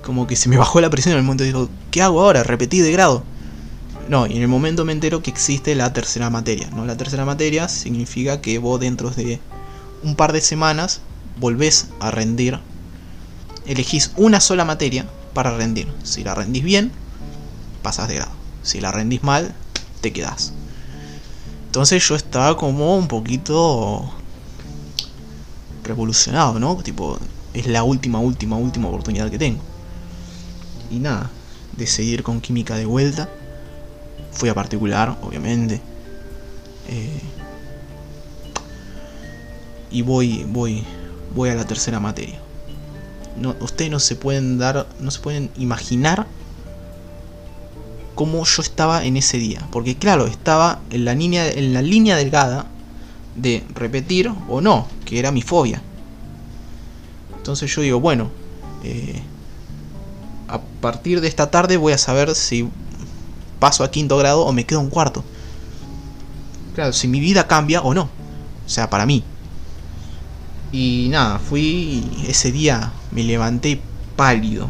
Como 0.04 0.28
que 0.28 0.36
se 0.36 0.50
me 0.50 0.58
bajó 0.58 0.82
la 0.82 0.90
presión 0.90 1.14
en 1.14 1.20
el 1.20 1.24
momento. 1.24 1.46
Digo, 1.46 1.70
¿qué 1.90 2.02
hago 2.02 2.22
ahora? 2.22 2.44
Repetí 2.44 2.80
de 2.80 2.92
grado. 2.92 3.24
No, 4.10 4.28
y 4.28 4.36
en 4.36 4.42
el 4.42 4.50
momento 4.50 4.84
me 4.84 4.92
entero 4.92 5.22
que 5.24 5.32
existe 5.32 5.76
la 5.76 5.94
tercera 5.94 6.30
materia. 6.30 6.70
¿no? 6.76 6.86
La 6.86 6.98
tercera 6.98 7.24
materia 7.24 7.70
significa 7.70 8.42
que 8.42 8.58
vos 8.58 8.82
dentro 8.82 9.12
de 9.12 9.40
un 10.04 10.16
par 10.16 10.34
de 10.34 10.42
semanas 10.42 11.02
volvés 11.40 11.88
a 12.00 12.12
rendir. 12.12 12.60
Elegís 13.66 14.12
una 14.18 14.40
sola 14.40 14.66
materia 14.66 15.06
para 15.34 15.56
rendir. 15.56 15.88
Si 16.04 16.24
la 16.24 16.36
rendís 16.36 16.64
bien, 16.64 16.92
pasas 17.82 18.08
de 18.08 18.16
grado. 18.16 18.32
Si 18.62 18.82
la 18.82 18.92
rendís 18.92 19.24
mal, 19.24 19.56
te 20.02 20.12
quedás. 20.14 20.54
Entonces 21.68 22.08
yo 22.08 22.16
estaba 22.16 22.56
como 22.58 22.96
un 22.96 23.08
poquito 23.08 24.14
revolucionado, 25.84 26.60
¿no? 26.60 26.76
Tipo, 26.78 27.18
es 27.54 27.68
la 27.68 27.84
última, 27.84 28.20
última, 28.20 28.58
última 28.58 28.88
oportunidad 28.88 29.30
que 29.30 29.40
tengo. 29.40 29.62
Y 30.92 31.00
nada, 31.00 31.30
de 31.76 31.88
seguir 31.88 32.24
con 32.24 32.42
química 32.42 32.76
de 32.76 32.86
vuelta. 32.86 33.30
Fui 34.32 34.50
a 34.50 34.54
particular, 34.54 35.18
obviamente. 35.22 35.82
Eh, 36.90 37.22
y 39.94 40.02
voy, 40.02 40.46
voy, 40.50 40.84
voy 41.34 41.50
a 41.50 41.56
la 41.56 41.66
tercera 41.66 42.00
materia. 42.02 42.40
No, 43.40 43.56
ustedes 43.62 43.90
no 43.90 44.00
se 44.00 44.16
pueden 44.16 44.58
dar, 44.58 44.88
no 45.00 45.12
se 45.12 45.20
pueden 45.20 45.50
imaginar 45.56 46.28
cómo 48.16 48.44
yo 48.44 48.62
estaba 48.62 49.06
en 49.06 49.16
ese 49.16 49.38
día. 49.38 49.66
Porque 49.72 49.96
claro, 49.96 50.26
estaba 50.26 50.82
en 50.90 51.06
la 51.06 51.14
línea, 51.14 51.48
en 51.50 51.74
la 51.74 51.82
línea 51.82 52.18
delgada 52.18 52.66
de 53.36 53.64
repetir 53.74 54.32
o 54.50 54.62
no, 54.62 54.88
que 55.06 55.20
era 55.20 55.32
mi 55.32 55.42
fobia. 55.42 55.82
Entonces 57.38 57.74
yo 57.74 57.82
digo, 57.82 58.00
bueno, 58.00 58.30
eh, 58.84 59.22
a 60.48 60.60
partir 60.82 61.22
de 61.22 61.28
esta 61.28 61.50
tarde 61.52 61.78
voy 61.78 61.94
a 61.94 61.98
saber 61.98 62.36
si 62.36 62.68
paso 63.60 63.84
a 63.84 63.92
quinto 63.92 64.18
grado 64.18 64.42
o 64.42 64.52
me 64.52 64.66
quedo 64.66 64.82
en 64.82 64.90
cuarto. 64.90 65.24
Claro, 66.76 66.94
si 66.94 67.08
mi 67.08 67.20
vida 67.20 67.48
cambia 67.48 67.82
o 67.82 67.94
no. 67.94 68.10
O 68.66 68.70
sea, 68.70 68.90
para 68.90 69.06
mí. 69.06 69.24
Y 70.74 71.08
nada, 71.12 71.38
fui 71.38 72.04
ese 72.28 72.52
día 72.52 72.92
me 73.12 73.24
levanté 73.24 73.80
pálido. 74.16 74.70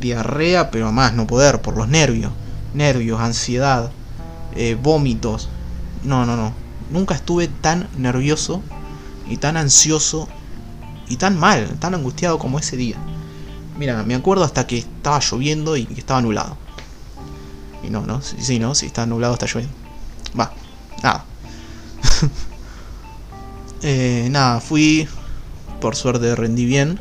Diarrea, 0.00 0.72
pero 0.72 0.90
más 0.90 1.14
no 1.14 1.28
poder, 1.28 1.62
por 1.62 1.76
los 1.76 1.88
nervios. 1.88 2.32
Nervios, 2.74 3.20
ansiedad, 3.20 3.92
eh, 4.56 4.76
vómitos. 4.80 5.48
No, 6.02 6.26
no, 6.26 6.36
no. 6.36 6.52
Nunca 6.90 7.14
estuve 7.14 7.46
tan 7.46 7.88
nervioso 7.96 8.60
y 9.28 9.36
tan 9.36 9.56
ansioso 9.56 10.28
y 11.08 11.16
tan 11.16 11.38
mal, 11.38 11.76
tan 11.78 11.94
angustiado 11.94 12.40
como 12.40 12.58
ese 12.58 12.76
día. 12.76 12.96
Mira, 13.78 14.02
me 14.02 14.16
acuerdo 14.16 14.42
hasta 14.42 14.66
que 14.66 14.78
estaba 14.78 15.20
lloviendo 15.20 15.76
y 15.76 15.86
que 15.86 16.00
estaba 16.00 16.20
nublado. 16.20 16.56
Y 17.84 17.90
no, 17.90 18.04
no, 18.04 18.20
sí, 18.20 18.36
sí 18.40 18.58
no, 18.58 18.74
si 18.74 18.86
está 18.86 19.06
nublado 19.06 19.34
está 19.34 19.46
lloviendo. 19.46 19.74
Va, 20.38 20.52
nada. 21.04 21.24
eh, 23.82 24.28
nada, 24.30 24.60
fui, 24.60 25.08
por 25.80 25.96
suerte 25.96 26.34
rendí 26.36 26.64
bien. 26.66 27.00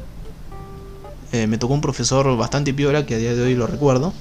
Eh, 1.32 1.46
me 1.48 1.58
tocó 1.58 1.74
un 1.74 1.82
profesor 1.82 2.36
bastante 2.38 2.74
piola, 2.74 3.06
que 3.06 3.16
a 3.16 3.18
día 3.18 3.36
de 3.36 3.42
hoy 3.42 3.56
lo 3.56 3.68
recuerdo, 3.68 4.14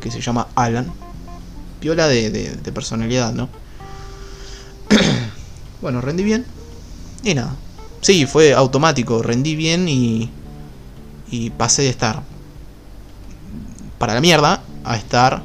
que 0.00 0.10
se 0.10 0.20
llama 0.20 0.48
Alan. 0.54 0.90
Piola 1.80 2.08
de, 2.08 2.58
personalidad, 2.72 3.32
¿no? 3.32 3.48
bueno, 5.82 6.00
rendí 6.00 6.22
bien. 6.22 6.46
Y 7.22 7.34
nada. 7.34 7.54
Sí, 8.00 8.26
fue 8.26 8.54
automático, 8.54 9.22
rendí 9.22 9.54
bien 9.56 9.88
y, 9.88 10.30
y 11.30 11.50
pasé 11.50 11.82
de 11.82 11.90
estar 11.90 12.22
para 13.98 14.14
la 14.14 14.20
mierda 14.20 14.62
a 14.84 14.96
estar 14.96 15.42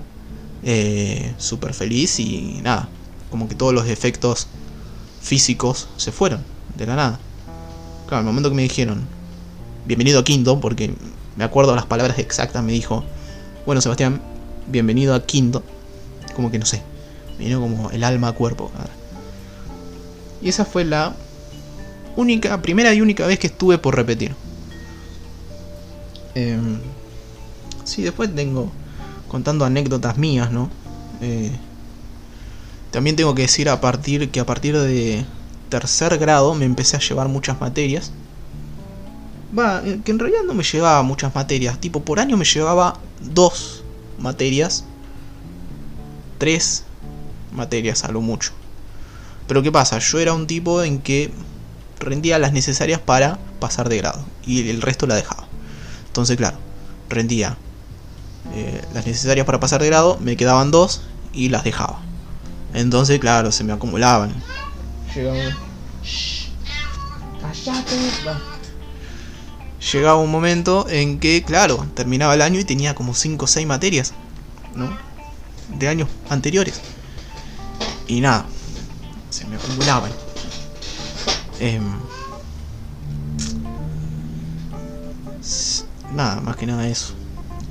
eh, 0.64 1.34
súper 1.38 1.74
feliz 1.74 2.20
y 2.20 2.62
nada. 2.64 2.88
Como 3.30 3.50
que 3.50 3.56
todos 3.56 3.74
los 3.74 3.88
efectos 3.88 4.48
físicos 5.22 5.90
se 5.98 6.12
fueron 6.12 6.44
de 6.78 6.86
la 6.86 6.96
nada. 6.96 7.20
Al 8.18 8.24
momento 8.24 8.50
que 8.50 8.56
me 8.56 8.62
dijeron, 8.62 9.02
bienvenido 9.86 10.20
a 10.20 10.24
Quinto, 10.24 10.60
porque 10.60 10.94
me 11.36 11.44
acuerdo 11.44 11.76
las 11.76 11.88
palabras 11.88 12.20
exactas, 12.20 12.64
me 12.64 12.72
dijo, 12.72 13.04
bueno 13.66 13.82
Sebastián, 13.82 14.22
bienvenido 14.68 15.16
a 15.16 15.26
Quinto. 15.26 15.64
Como 16.36 16.52
que 16.52 16.60
no 16.60 16.66
sé, 16.66 16.84
vino 17.40 17.60
como 17.60 17.90
el 17.90 18.04
alma 18.04 18.28
a 18.30 18.32
cuerpo. 18.34 18.70
Y 20.44 20.50
esa 20.50 20.64
fue 20.64 20.86
la 20.86 21.16
única, 22.16 22.62
primera 22.62 22.94
y 22.94 23.02
única 23.02 23.26
vez 23.26 23.40
que 23.40 23.48
estuve 23.48 23.80
por 23.80 23.96
repetir. 23.96 24.36
Eh, 26.36 26.60
sí, 27.84 28.04
después 28.04 28.34
tengo 28.36 28.72
contando 29.28 29.66
anécdotas 29.66 30.18
mías, 30.20 30.52
¿no? 30.52 30.70
Eh, 31.22 31.52
también 32.92 33.16
tengo 33.16 33.34
que 33.34 33.44
decir 33.44 33.70
a 33.70 33.82
partir 33.82 34.30
que 34.30 34.40
a 34.40 34.46
partir 34.46 34.78
de 34.78 35.26
tercer 35.74 36.20
grado 36.20 36.54
me 36.54 36.66
empecé 36.66 36.98
a 36.98 37.00
llevar 37.00 37.28
muchas 37.30 37.60
materias. 37.60 38.12
Va, 39.58 39.82
eh, 39.84 40.02
que 40.06 40.12
en 40.12 40.20
realidad 40.20 40.42
no 40.46 40.54
me 40.54 40.64
llevaba 40.64 41.02
muchas 41.02 41.34
materias. 41.34 41.80
Tipo, 41.80 42.04
por 42.04 42.20
año 42.20 42.38
me 42.38 42.46
llevaba 42.46 43.00
dos 43.20 43.84
materias. 44.20 44.86
Tres 46.38 46.84
materias 47.52 48.04
a 48.04 48.12
lo 48.12 48.22
mucho. 48.22 48.52
Pero 49.48 49.64
¿qué 49.64 49.72
pasa? 49.72 49.98
Yo 49.98 50.20
era 50.20 50.34
un 50.34 50.46
tipo 50.46 50.84
en 50.84 51.00
que 51.00 51.32
rendía 52.00 52.38
las 52.38 52.54
necesarias 52.54 53.00
para 53.00 53.40
pasar 53.60 53.90
de 53.90 53.98
grado. 53.98 54.24
Y 54.46 54.70
el 54.70 54.80
resto 54.80 55.08
la 55.08 55.16
dejaba. 55.16 55.48
Entonces, 56.06 56.38
claro, 56.38 56.58
rendía 57.10 57.58
eh, 58.54 58.80
las 58.94 59.08
necesarias 59.08 59.48
para 59.48 59.60
pasar 59.60 59.82
de 59.82 59.88
grado, 59.88 60.20
me 60.22 60.38
quedaban 60.38 60.70
dos 60.70 61.02
y 61.34 61.50
las 61.50 61.64
dejaba. 61.64 62.00
Entonces, 62.76 63.20
claro, 63.20 63.52
se 63.52 63.64
me 63.64 63.74
acumulaban. 63.74 64.34
Llegaba 65.16 65.38
un... 65.38 65.74
Llegaba 69.92 70.20
un 70.20 70.32
momento 70.32 70.88
en 70.90 71.20
que, 71.20 71.44
claro, 71.44 71.86
terminaba 71.94 72.34
el 72.34 72.42
año 72.42 72.60
y 72.60 72.64
tenía 72.64 72.96
como 72.96 73.14
5 73.14 73.46
o 73.46 73.48
6 73.48 73.68
materias, 73.68 74.14
¿no? 74.76 74.90
De 75.78 75.88
años 75.88 76.10
anteriores. 76.30 76.82
Y 78.08 78.22
nada, 78.22 78.46
se 79.30 79.46
me 79.46 79.56
acumulaban. 79.58 80.12
Eh, 81.60 81.80
nada, 86.14 86.42
más 86.42 86.56
que 86.56 86.66
nada 86.66 86.88
eso. 86.88 87.14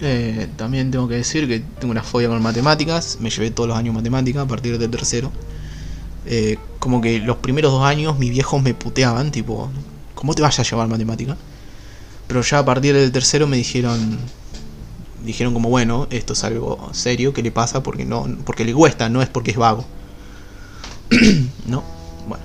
Eh, 0.01 0.49
también 0.57 0.91
tengo 0.91 1.09
que 1.09 1.15
decir 1.15 1.49
que 1.49 1.61
tengo 1.61 1.93
una 1.93 2.03
fobia 2.03 2.29
con 2.29 2.41
matemáticas. 2.43 3.19
Me 3.21 3.31
llevé 3.31 3.51
todos 3.51 3.69
los 3.69 3.77
años 3.77 3.95
matemáticas 3.95 4.45
a 4.45 4.47
partir 4.47 4.79
del 4.79 4.91
tercero. 4.91 5.33
Eh, 6.27 6.59
como 6.79 7.01
que 7.01 7.19
los 7.21 7.37
primeros 7.39 7.73
dos 7.73 7.85
años 7.85 8.19
mis 8.19 8.31
viejos 8.31 8.63
me 8.63 8.75
puteaban, 8.75 9.31
tipo, 9.33 9.71
¿cómo 10.15 10.35
te 10.35 10.43
vas 10.43 10.59
a 10.59 10.63
llevar 10.63 10.89
matemática? 10.89 11.37
Pero 12.27 12.43
ya 12.43 12.59
a 12.61 12.65
partir 12.65 12.95
del 12.95 13.13
tercero 13.13 13.47
me 13.47 13.57
dijeron, 13.57 14.19
dijeron 15.25 15.53
como 15.53 15.69
bueno, 15.69 16.07
esto 16.11 16.33
es 16.33 16.45
algo 16.45 16.91
serio 16.93 17.33
que 17.33 17.43
le 17.43 17.51
pasa 17.51 17.83
porque 17.83 18.05
no, 18.05 18.27
porque 18.45 18.65
le 18.65 18.75
cuesta, 18.75 19.09
no 19.09 19.23
es 19.23 19.29
porque 19.29 19.53
es 19.53 19.57
vago. 19.57 19.85
¿No? 21.67 21.83
Bueno, 22.27 22.45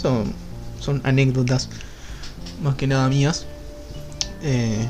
son, 0.00 0.32
son 0.80 1.00
anécdotas 1.04 1.68
más 2.62 2.76
que 2.76 2.86
nada 2.86 3.08
mías. 3.08 3.46
Eh, 4.42 4.86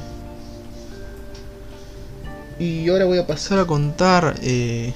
Y 2.58 2.88
ahora 2.88 3.06
voy 3.06 3.18
a 3.18 3.26
pasar 3.26 3.58
a 3.58 3.64
contar 3.64 4.36
eh, 4.42 4.92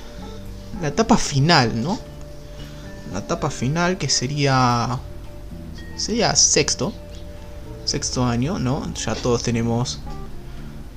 la 0.81 0.89
etapa 0.89 1.17
final, 1.17 1.83
¿no? 1.83 1.99
La 3.13 3.21
etapa 3.21 3.51
final 3.51 3.99
que 3.99 4.09
sería. 4.09 4.99
Sería 5.97 6.35
sexto. 6.37 6.93
Sexto 7.85 8.25
año, 8.25 8.59
¿no? 8.59 8.93
Ya 8.95 9.15
todos 9.15 9.43
tenemos 9.43 10.01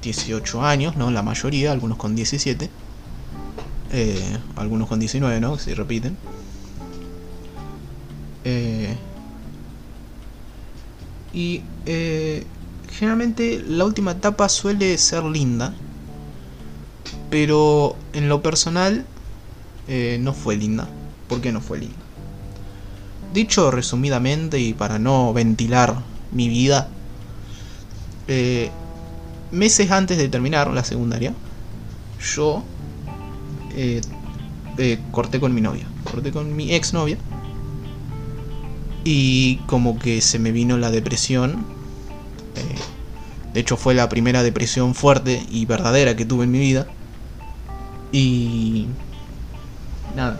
18 0.02 0.64
años, 0.64 0.96
¿no? 0.96 1.12
La 1.12 1.22
mayoría, 1.22 1.72
algunos 1.72 1.98
con 1.98 2.16
17. 2.16 2.70
Eh, 3.92 4.38
algunos 4.56 4.88
con 4.88 5.00
19, 5.00 5.40
¿no? 5.40 5.58
Si 5.58 5.74
repiten. 5.74 6.18
Eh, 8.44 8.96
y 11.34 11.62
eh, 11.86 12.46
generalmente 12.92 13.64
la 13.68 13.86
última 13.86 14.12
etapa 14.12 14.50
suele 14.50 14.98
ser 14.98 15.24
linda. 15.24 15.74
Pero 17.30 17.96
en 18.14 18.30
lo 18.30 18.42
personal 18.42 19.06
no 20.20 20.34
fue 20.34 20.56
linda. 20.56 20.88
¿Por 21.28 21.42
qué 21.42 21.52
no 21.52 21.62
fue 21.62 21.80
linda? 21.80 21.99
Dicho 23.34 23.70
resumidamente 23.70 24.60
y 24.60 24.74
para 24.74 24.98
no 24.98 25.34
ventilar 25.34 25.96
mi 26.32 26.50
vida, 26.50 26.90
eh, 28.28 28.72
meses 29.52 29.92
antes 29.92 30.18
de 30.18 30.30
terminar 30.30 30.72
la 30.72 30.84
secundaria, 30.84 31.34
yo 32.36 32.64
eh, 33.76 34.02
eh, 34.78 35.00
corté 35.12 35.40
con 35.40 35.54
mi 35.54 35.62
novia, 35.62 35.86
corté 36.10 36.32
con 36.32 36.56
mi 36.56 36.74
ex 36.74 36.94
novia. 36.94 37.18
Y 39.04 39.58
como 39.68 39.98
que 39.98 40.22
se 40.22 40.40
me 40.40 40.52
vino 40.52 40.78
la 40.78 40.92
depresión. 40.92 41.66
eh, 42.56 42.76
de 43.54 43.60
hecho 43.60 43.78
fue 43.78 43.94
la 43.96 44.10
primera 44.10 44.44
depresión 44.44 44.94
fuerte 44.94 45.44
y 45.50 45.66
verdadera 45.66 46.16
que 46.16 46.26
tuve 46.26 46.44
en 46.46 46.52
mi 46.52 46.60
vida. 46.60 46.88
Y... 48.12 48.88
Nada. 50.16 50.40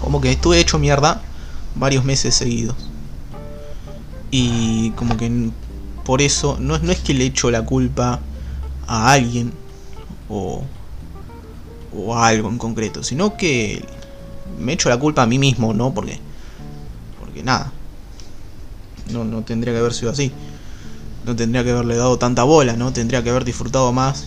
Como 0.00 0.20
que 0.20 0.30
estuve 0.30 0.60
hecho 0.60 0.78
mierda 0.78 1.22
varios 1.74 2.04
meses 2.04 2.34
seguidos. 2.34 2.76
Y 4.30 4.90
como 4.92 5.16
que 5.16 5.50
por 6.04 6.22
eso 6.22 6.56
no, 6.60 6.76
es- 6.76 6.82
no 6.82 6.92
es 6.92 6.98
que 7.00 7.14
le 7.14 7.24
echo 7.26 7.50
la 7.50 7.64
culpa 7.64 8.20
a 8.86 9.12
alguien 9.12 9.52
o, 10.28 10.62
o 11.92 12.14
a 12.14 12.28
algo 12.28 12.48
en 12.48 12.58
concreto, 12.58 13.02
sino 13.02 13.36
que 13.36 13.84
me 14.58 14.72
echo 14.72 14.88
la 14.88 14.98
culpa 14.98 15.22
a 15.22 15.26
mí 15.26 15.38
mismo, 15.38 15.72
¿no? 15.74 15.92
Porque, 15.92 16.18
porque 17.18 17.42
nada, 17.42 17.72
no, 19.12 19.24
no 19.24 19.42
tendría 19.42 19.72
que 19.72 19.78
haber 19.80 19.94
sido 19.94 20.10
así. 20.12 20.30
No 21.26 21.36
tendría 21.36 21.62
que 21.64 21.70
haberle 21.70 21.96
dado 21.96 22.18
tanta 22.18 22.44
bola, 22.44 22.76
¿no? 22.76 22.92
Tendría 22.92 23.22
que 23.22 23.30
haber 23.30 23.44
disfrutado 23.44 23.92
más 23.92 24.24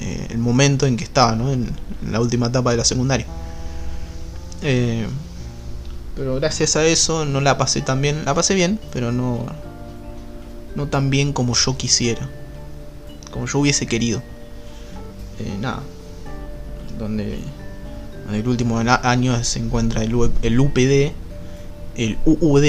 eh, 0.00 0.28
el 0.30 0.38
momento 0.38 0.86
en 0.86 0.96
que 0.96 1.04
estaba, 1.04 1.34
¿no? 1.34 1.50
En, 1.52 1.70
en 2.04 2.12
la 2.12 2.20
última 2.20 2.46
etapa 2.46 2.70
de 2.70 2.76
la 2.76 2.84
secundaria. 2.84 3.26
Eh, 4.62 5.06
pero 6.16 6.34
gracias 6.36 6.76
a 6.76 6.84
eso 6.86 7.26
no 7.26 7.42
la 7.42 7.58
pasé 7.58 7.82
tan 7.82 8.00
bien. 8.00 8.24
La 8.24 8.34
pasé 8.34 8.54
bien, 8.54 8.80
pero 8.92 9.12
no. 9.12 9.44
No 10.74 10.88
tan 10.88 11.10
bien 11.10 11.32
como 11.32 11.54
yo 11.54 11.76
quisiera. 11.76 12.28
Como 13.30 13.46
yo 13.46 13.58
hubiese 13.58 13.86
querido. 13.86 14.22
Eh, 15.38 15.56
nada. 15.60 15.82
Donde. 16.98 17.38
El 18.32 18.48
último 18.48 18.78
año 18.78 19.44
se 19.44 19.60
encuentra 19.60 20.02
el, 20.02 20.12
U- 20.14 20.32
el 20.42 20.58
UPD, 20.58 21.12
el 21.96 22.18
UUD 22.24 22.64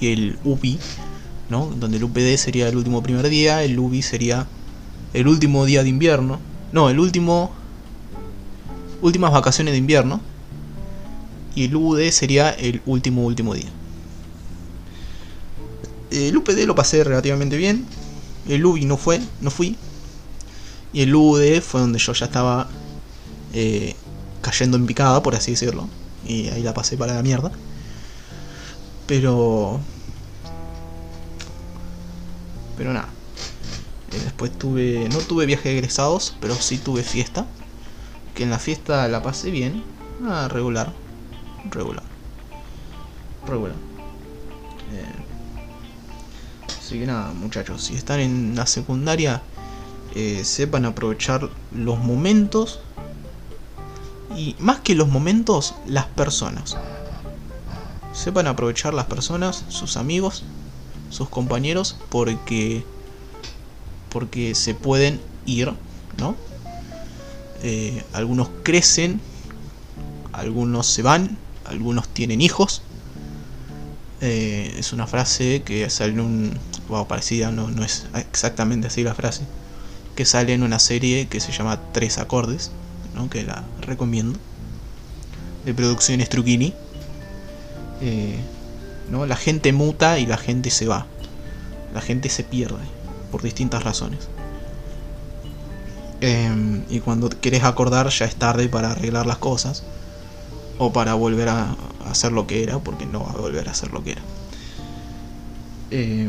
y 0.00 0.12
el 0.12 0.38
UBI. 0.44 0.78
¿no? 1.48 1.66
Donde 1.66 1.96
el 1.96 2.04
UPD 2.04 2.36
sería 2.36 2.68
el 2.68 2.76
último 2.76 3.02
primer 3.02 3.28
día, 3.28 3.62
el 3.62 3.78
UBI 3.78 4.02
sería 4.02 4.46
el 5.14 5.28
último 5.28 5.64
día 5.64 5.82
de 5.82 5.88
invierno. 5.88 6.40
No, 6.72 6.90
el 6.90 6.98
último. 6.98 7.52
Últimas 9.00 9.32
vacaciones 9.32 9.72
de 9.72 9.78
invierno 9.78 10.20
y 11.54 11.64
el 11.64 11.76
UD 11.76 12.10
sería 12.10 12.50
el 12.50 12.82
último 12.86 13.24
último 13.24 13.54
día. 13.54 13.70
El 16.10 16.36
UPD 16.36 16.64
lo 16.66 16.74
pasé 16.74 17.02
relativamente 17.04 17.56
bien. 17.56 17.86
El 18.48 18.64
UBI 18.64 18.84
no 18.84 18.96
fue, 18.96 19.20
no 19.40 19.50
fui. 19.50 19.76
Y 20.92 21.02
el 21.02 21.14
UD 21.14 21.60
fue 21.60 21.80
donde 21.80 21.98
yo 21.98 22.12
ya 22.12 22.26
estaba 22.26 22.68
eh, 23.52 23.96
cayendo 24.42 24.76
en 24.76 24.86
picada, 24.86 25.22
por 25.22 25.34
así 25.34 25.52
decirlo. 25.52 25.88
Y 26.26 26.48
ahí 26.48 26.62
la 26.62 26.74
pasé 26.74 26.96
para 26.96 27.14
la 27.14 27.22
mierda. 27.22 27.50
Pero... 29.06 29.80
Pero 32.76 32.92
nada. 32.92 33.08
Eh, 34.12 34.20
después 34.22 34.56
tuve... 34.56 35.08
No 35.10 35.18
tuve 35.18 35.46
viaje 35.46 35.70
de 35.70 35.78
egresados, 35.78 36.36
pero 36.40 36.54
sí 36.54 36.78
tuve 36.78 37.02
fiesta. 37.02 37.46
Que 38.34 38.44
en 38.44 38.50
la 38.50 38.58
fiesta 38.58 39.08
la 39.08 39.22
pasé 39.22 39.50
bien. 39.50 39.82
Ah, 40.24 40.48
regular 40.48 41.03
regular. 41.70 42.02
Regular. 43.46 43.76
Eh, 44.92 45.04
así 46.78 46.98
que 46.98 47.06
nada, 47.06 47.32
muchachos, 47.32 47.82
si 47.84 47.94
están 47.94 48.20
en 48.20 48.54
la 48.54 48.66
secundaria, 48.66 49.42
eh, 50.14 50.42
sepan 50.44 50.84
aprovechar 50.84 51.48
los 51.72 51.98
momentos. 51.98 52.80
Y 54.36 54.56
más 54.58 54.80
que 54.80 54.94
los 54.94 55.08
momentos, 55.08 55.74
las 55.86 56.06
personas. 56.06 56.76
Sepan 58.12 58.46
aprovechar 58.46 58.94
las 58.94 59.06
personas, 59.06 59.64
sus 59.68 59.96
amigos, 59.96 60.44
sus 61.10 61.28
compañeros, 61.28 61.96
porque 62.10 62.84
porque 64.14 64.54
se 64.54 64.74
pueden 64.74 65.20
ir, 65.44 65.72
¿no? 66.18 66.36
Eh, 67.64 68.04
algunos 68.12 68.48
crecen, 68.62 69.20
algunos 70.32 70.86
se 70.86 71.02
van, 71.02 71.36
algunos 71.64 72.08
tienen 72.08 72.40
hijos. 72.40 72.82
Eh, 74.20 74.76
es 74.78 74.92
una 74.92 75.06
frase 75.06 75.62
que 75.64 75.88
sale 75.90 76.12
en 76.12 76.20
un. 76.20 76.58
Wow, 76.88 77.06
parecida, 77.06 77.50
no, 77.50 77.70
no 77.70 77.84
es 77.84 78.06
exactamente 78.14 78.88
así 78.88 79.02
la 79.02 79.14
frase. 79.14 79.42
Que 80.14 80.24
sale 80.24 80.52
en 80.54 80.62
una 80.62 80.78
serie 80.78 81.26
que 81.26 81.40
se 81.40 81.52
llama 81.52 81.80
Tres 81.92 82.18
Acordes, 82.18 82.70
¿no? 83.14 83.28
que 83.28 83.42
la 83.42 83.64
recomiendo. 83.80 84.38
De 85.64 85.74
producciones 85.74 86.28
Truquini. 86.28 86.74
Eh, 88.00 88.38
¿no? 89.10 89.26
La 89.26 89.36
gente 89.36 89.72
muta 89.72 90.18
y 90.18 90.26
la 90.26 90.36
gente 90.36 90.70
se 90.70 90.86
va. 90.86 91.06
La 91.94 92.00
gente 92.00 92.28
se 92.28 92.44
pierde 92.44 92.84
por 93.30 93.42
distintas 93.42 93.82
razones. 93.82 94.28
Eh, 96.20 96.82
y 96.88 97.00
cuando 97.00 97.28
querés 97.28 97.64
acordar 97.64 98.08
ya 98.08 98.24
es 98.24 98.36
tarde 98.36 98.68
para 98.68 98.92
arreglar 98.92 99.26
las 99.26 99.38
cosas 99.38 99.82
o 100.78 100.92
para 100.92 101.14
volver 101.14 101.48
a 101.48 101.76
hacer 102.06 102.32
lo 102.32 102.46
que 102.46 102.62
era, 102.62 102.78
porque 102.78 103.06
no 103.06 103.24
va 103.24 103.30
a 103.30 103.36
volver 103.36 103.68
a 103.68 103.74
ser 103.74 103.92
lo 103.92 104.02
que 104.02 104.12
era. 104.12 104.22
Eh, 105.90 106.28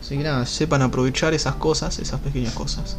así 0.00 0.16
que 0.16 0.24
nada, 0.24 0.46
sepan 0.46 0.82
aprovechar 0.82 1.34
esas 1.34 1.54
cosas, 1.56 1.98
esas 1.98 2.20
pequeñas 2.20 2.54
cosas. 2.54 2.96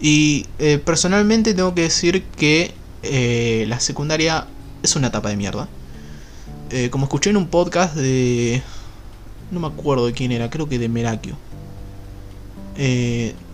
Y 0.00 0.46
eh, 0.58 0.78
personalmente 0.78 1.54
tengo 1.54 1.74
que 1.74 1.82
decir 1.82 2.24
que 2.24 2.74
eh, 3.02 3.64
la 3.68 3.80
secundaria 3.80 4.46
es 4.82 4.96
una 4.96 5.08
etapa 5.08 5.28
de 5.30 5.36
mierda. 5.36 5.68
Eh, 6.70 6.90
como 6.90 7.04
escuché 7.04 7.30
en 7.30 7.36
un 7.36 7.48
podcast 7.48 7.94
de... 7.94 8.62
No 9.50 9.60
me 9.60 9.68
acuerdo 9.68 10.06
de 10.06 10.12
quién 10.12 10.32
era, 10.32 10.50
creo 10.50 10.68
que 10.68 10.78
de 10.78 10.88
Merakio. 10.88 11.36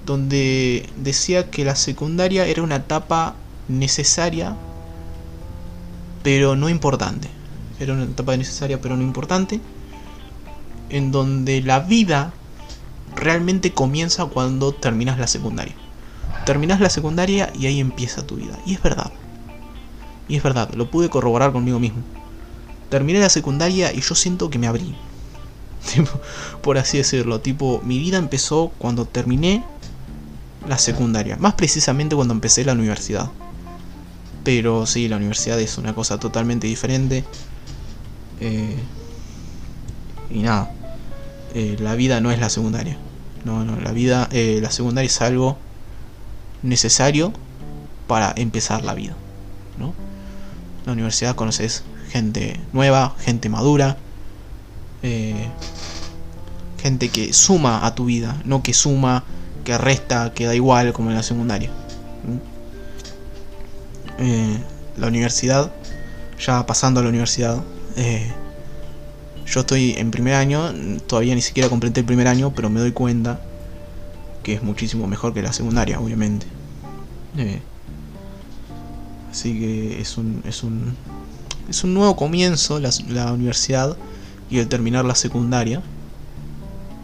Donde 0.06 0.88
decía 0.96 1.50
que 1.50 1.64
la 1.64 1.76
secundaria 1.76 2.46
era 2.46 2.62
una 2.62 2.76
etapa 2.76 3.36
necesaria, 3.68 4.56
pero 6.22 6.56
no 6.56 6.68
importante. 6.68 7.28
Era 7.78 7.94
una 7.94 8.04
etapa 8.04 8.36
necesaria, 8.36 8.80
pero 8.80 8.96
no 8.96 9.02
importante. 9.02 9.60
En 10.88 11.12
donde 11.12 11.62
la 11.62 11.80
vida 11.80 12.32
realmente 13.16 13.72
comienza 13.72 14.26
cuando 14.26 14.72
terminas 14.72 15.18
la 15.18 15.26
secundaria. 15.26 15.74
Terminas 16.44 16.80
la 16.80 16.90
secundaria 16.90 17.52
y 17.58 17.66
ahí 17.66 17.80
empieza 17.80 18.26
tu 18.26 18.36
vida. 18.36 18.58
Y 18.66 18.74
es 18.74 18.82
verdad. 18.82 19.12
Y 20.28 20.36
es 20.36 20.42
verdad, 20.42 20.72
lo 20.74 20.90
pude 20.90 21.08
corroborar 21.08 21.52
conmigo 21.52 21.78
mismo. 21.78 22.02
Terminé 22.88 23.20
la 23.20 23.28
secundaria 23.28 23.92
y 23.92 24.00
yo 24.00 24.14
siento 24.14 24.50
que 24.50 24.58
me 24.58 24.66
abrí. 24.66 24.94
Por 26.62 26.78
así 26.78 26.98
decirlo. 26.98 27.40
Tipo, 27.40 27.80
mi 27.84 27.98
vida 27.98 28.18
empezó 28.18 28.72
cuando 28.78 29.06
terminé 29.06 29.64
la 30.68 30.78
secundaria. 30.78 31.36
Más 31.36 31.54
precisamente 31.54 32.14
cuando 32.14 32.34
empecé 32.34 32.64
la 32.64 32.72
universidad. 32.72 33.30
Pero 34.44 34.86
sí, 34.86 35.08
la 35.08 35.16
universidad 35.16 35.60
es 35.60 35.78
una 35.78 35.94
cosa 35.94 36.18
totalmente 36.18 36.66
diferente. 36.66 37.24
Eh, 38.40 38.76
y 40.30 40.40
nada. 40.40 40.70
eh, 41.54 41.76
la 41.80 41.94
vida 41.94 42.20
no 42.20 42.30
es 42.30 42.38
la 42.38 42.48
secundaria. 42.48 42.96
No, 43.44 43.64
no, 43.64 43.78
la 43.80 43.92
vida, 43.92 44.28
eh, 44.32 44.60
la 44.62 44.70
secundaria 44.70 45.06
es 45.06 45.20
algo 45.20 45.58
necesario 46.62 47.32
para 48.06 48.32
empezar 48.36 48.84
la 48.84 48.94
vida. 48.94 49.14
¿no? 49.78 49.94
La 50.86 50.92
universidad 50.92 51.34
conoces 51.34 51.84
gente 52.10 52.60
nueva, 52.72 53.14
gente 53.20 53.48
madura, 53.48 53.96
Gente 56.82 57.10
que 57.10 57.32
suma 57.32 57.86
a 57.86 57.94
tu 57.94 58.06
vida, 58.06 58.40
no 58.44 58.62
que 58.62 58.74
suma, 58.74 59.22
que 59.64 59.76
resta, 59.78 60.32
que 60.34 60.46
da 60.46 60.54
igual 60.54 60.92
como 60.92 61.10
en 61.10 61.16
la 61.16 61.22
secundaria. 61.22 61.70
Eh, 64.18 64.58
la 64.96 65.06
universidad, 65.06 65.72
ya 66.38 66.66
pasando 66.66 67.00
a 67.00 67.02
la 67.02 67.08
universidad, 67.08 67.62
eh, 67.96 68.32
yo 69.46 69.60
estoy 69.60 69.92
en 69.98 70.10
primer 70.10 70.34
año, 70.34 70.72
todavía 71.06 71.34
ni 71.34 71.42
siquiera 71.42 71.68
completé 71.68 72.00
el 72.00 72.06
primer 72.06 72.28
año, 72.28 72.52
pero 72.54 72.70
me 72.70 72.80
doy 72.80 72.92
cuenta 72.92 73.40
que 74.42 74.54
es 74.54 74.62
muchísimo 74.62 75.06
mejor 75.06 75.34
que 75.34 75.42
la 75.42 75.52
secundaria, 75.52 76.00
obviamente. 76.00 76.46
Eh, 77.36 77.60
así 79.30 79.58
que 79.58 80.00
es 80.00 80.16
un, 80.16 80.42
es 80.46 80.62
un, 80.62 80.94
es 81.68 81.84
un 81.84 81.94
nuevo 81.94 82.16
comienzo 82.16 82.80
la 82.80 83.32
universidad 83.32 83.96
y 84.50 84.58
el 84.58 84.68
terminar 84.68 85.04
la 85.04 85.14
secundaria. 85.14 85.82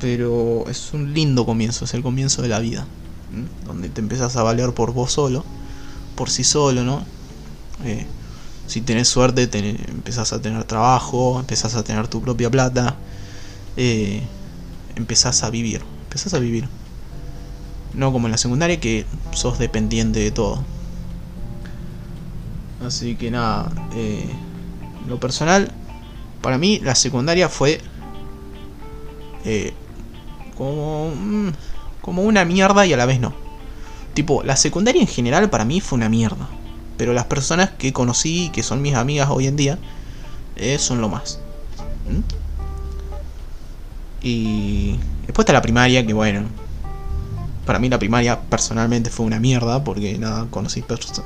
Pero 0.01 0.65
es 0.69 0.93
un 0.93 1.13
lindo 1.13 1.45
comienzo, 1.45 1.85
es 1.85 1.95
el 1.95 2.03
comienzo 2.03 2.43
de 2.43 2.49
la 2.49 2.61
vida. 2.61 2.87
Donde 3.67 3.89
te 3.89 4.01
empiezas 4.01 4.37
a 4.37 4.43
valer 4.43 4.73
por 4.73 4.93
vos 4.93 5.13
solo, 5.13 5.45
por 6.15 6.31
sí 6.31 6.45
solo, 6.45 6.85
¿no? 6.85 7.05
Eh, 7.85 8.07
si 8.67 8.81
tenés 8.81 9.09
suerte, 9.09 9.47
te, 9.47 9.71
empezás 9.91 10.33
a 10.33 10.41
tener 10.41 10.65
trabajo, 10.65 11.41
empezás 11.41 11.75
a 11.75 11.83
tener 11.83 12.07
tu 12.07 12.21
propia 12.21 12.51
plata, 12.51 12.97
eh, 13.77 14.23
empezás 14.97 15.43
a 15.43 15.51
vivir, 15.51 15.83
empezás 16.05 16.35
a 16.35 16.39
vivir. 16.39 16.69
No 17.95 18.13
como 18.13 18.27
en 18.27 18.33
la 18.33 18.39
secundaria 18.39 18.79
que 18.79 19.07
sos 19.33 19.59
dependiente 19.59 20.21
de 20.21 20.31
todo. 20.31 20.63
Así 22.85 23.17
que 23.17 23.31
nada, 23.31 23.73
eh, 23.95 24.29
lo 25.09 25.19
personal, 25.19 25.73
para 26.43 26.59
mí 26.59 26.79
la 26.81 26.95
secundaria 26.95 27.49
fue 27.49 27.81
eh, 29.45 29.73
como, 30.59 31.13
mm, 31.15 31.53
como 32.03 32.23
una 32.23 32.45
mierda 32.45 32.85
y 32.85 32.93
a 32.93 32.97
la 32.97 33.07
vez 33.07 33.21
no. 33.21 33.33
Tipo, 34.13 34.43
la 34.43 34.57
secundaria 34.57 35.01
en 35.01 35.07
general 35.07 35.49
para 35.49 35.65
mí 35.65 35.81
fue 35.81 35.97
una 35.97 36.09
mierda. 36.09 36.49
Pero 36.97 37.13
las 37.13 37.27
personas 37.27 37.71
que 37.79 37.93
conocí, 37.93 38.51
que 38.53 38.65
son 38.65 38.83
mis 38.83 38.95
amigas 38.95 39.29
hoy 39.31 39.47
en 39.47 39.55
día, 39.55 39.79
eh, 40.57 40.79
son 40.79 41.01
lo 41.01 41.09
más. 41.09 41.39
¿Mm? 42.11 42.21
Y 44.21 44.99
después 45.25 45.45
está 45.45 45.53
la 45.53 45.63
primaria, 45.63 46.05
que 46.05 46.13
bueno, 46.13 46.43
para 47.65 47.79
mí 47.79 47.89
la 47.89 48.01
primaria 48.01 48.41
personalmente 48.41 49.11
fue 49.11 49.25
una 49.25 49.39
mierda, 49.39 49.85
porque 49.85 50.19
nada, 50.19 50.49
conocí 50.51 50.83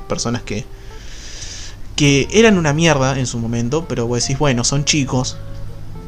personas 0.07 0.43
que, 0.43 0.63
que 1.95 2.27
eran 2.31 2.59
una 2.59 2.71
mierda 2.71 3.17
en 3.17 3.25
su 3.25 3.39
momento, 3.39 3.87
pero 3.87 4.05
vos 4.05 4.21
decís, 4.21 4.37
bueno, 4.37 4.63
son 4.63 4.85
chicos, 4.85 5.37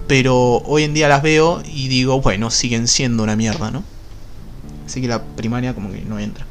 pero 0.08 0.58
hoy 0.66 0.84
en 0.84 0.94
día 0.94 1.08
las 1.08 1.22
veo 1.22 1.62
y 1.66 1.88
digo, 1.88 2.22
bueno, 2.22 2.52
siguen 2.52 2.88
siendo 2.88 3.24
una 3.24 3.36
mierda, 3.36 3.72
¿no? 3.72 3.84
Así 4.86 5.02
que 5.02 5.08
la 5.08 5.24
primaria 5.24 5.74
como 5.74 5.92
que 5.92 6.02
no 6.02 6.20
entra. 6.20 6.46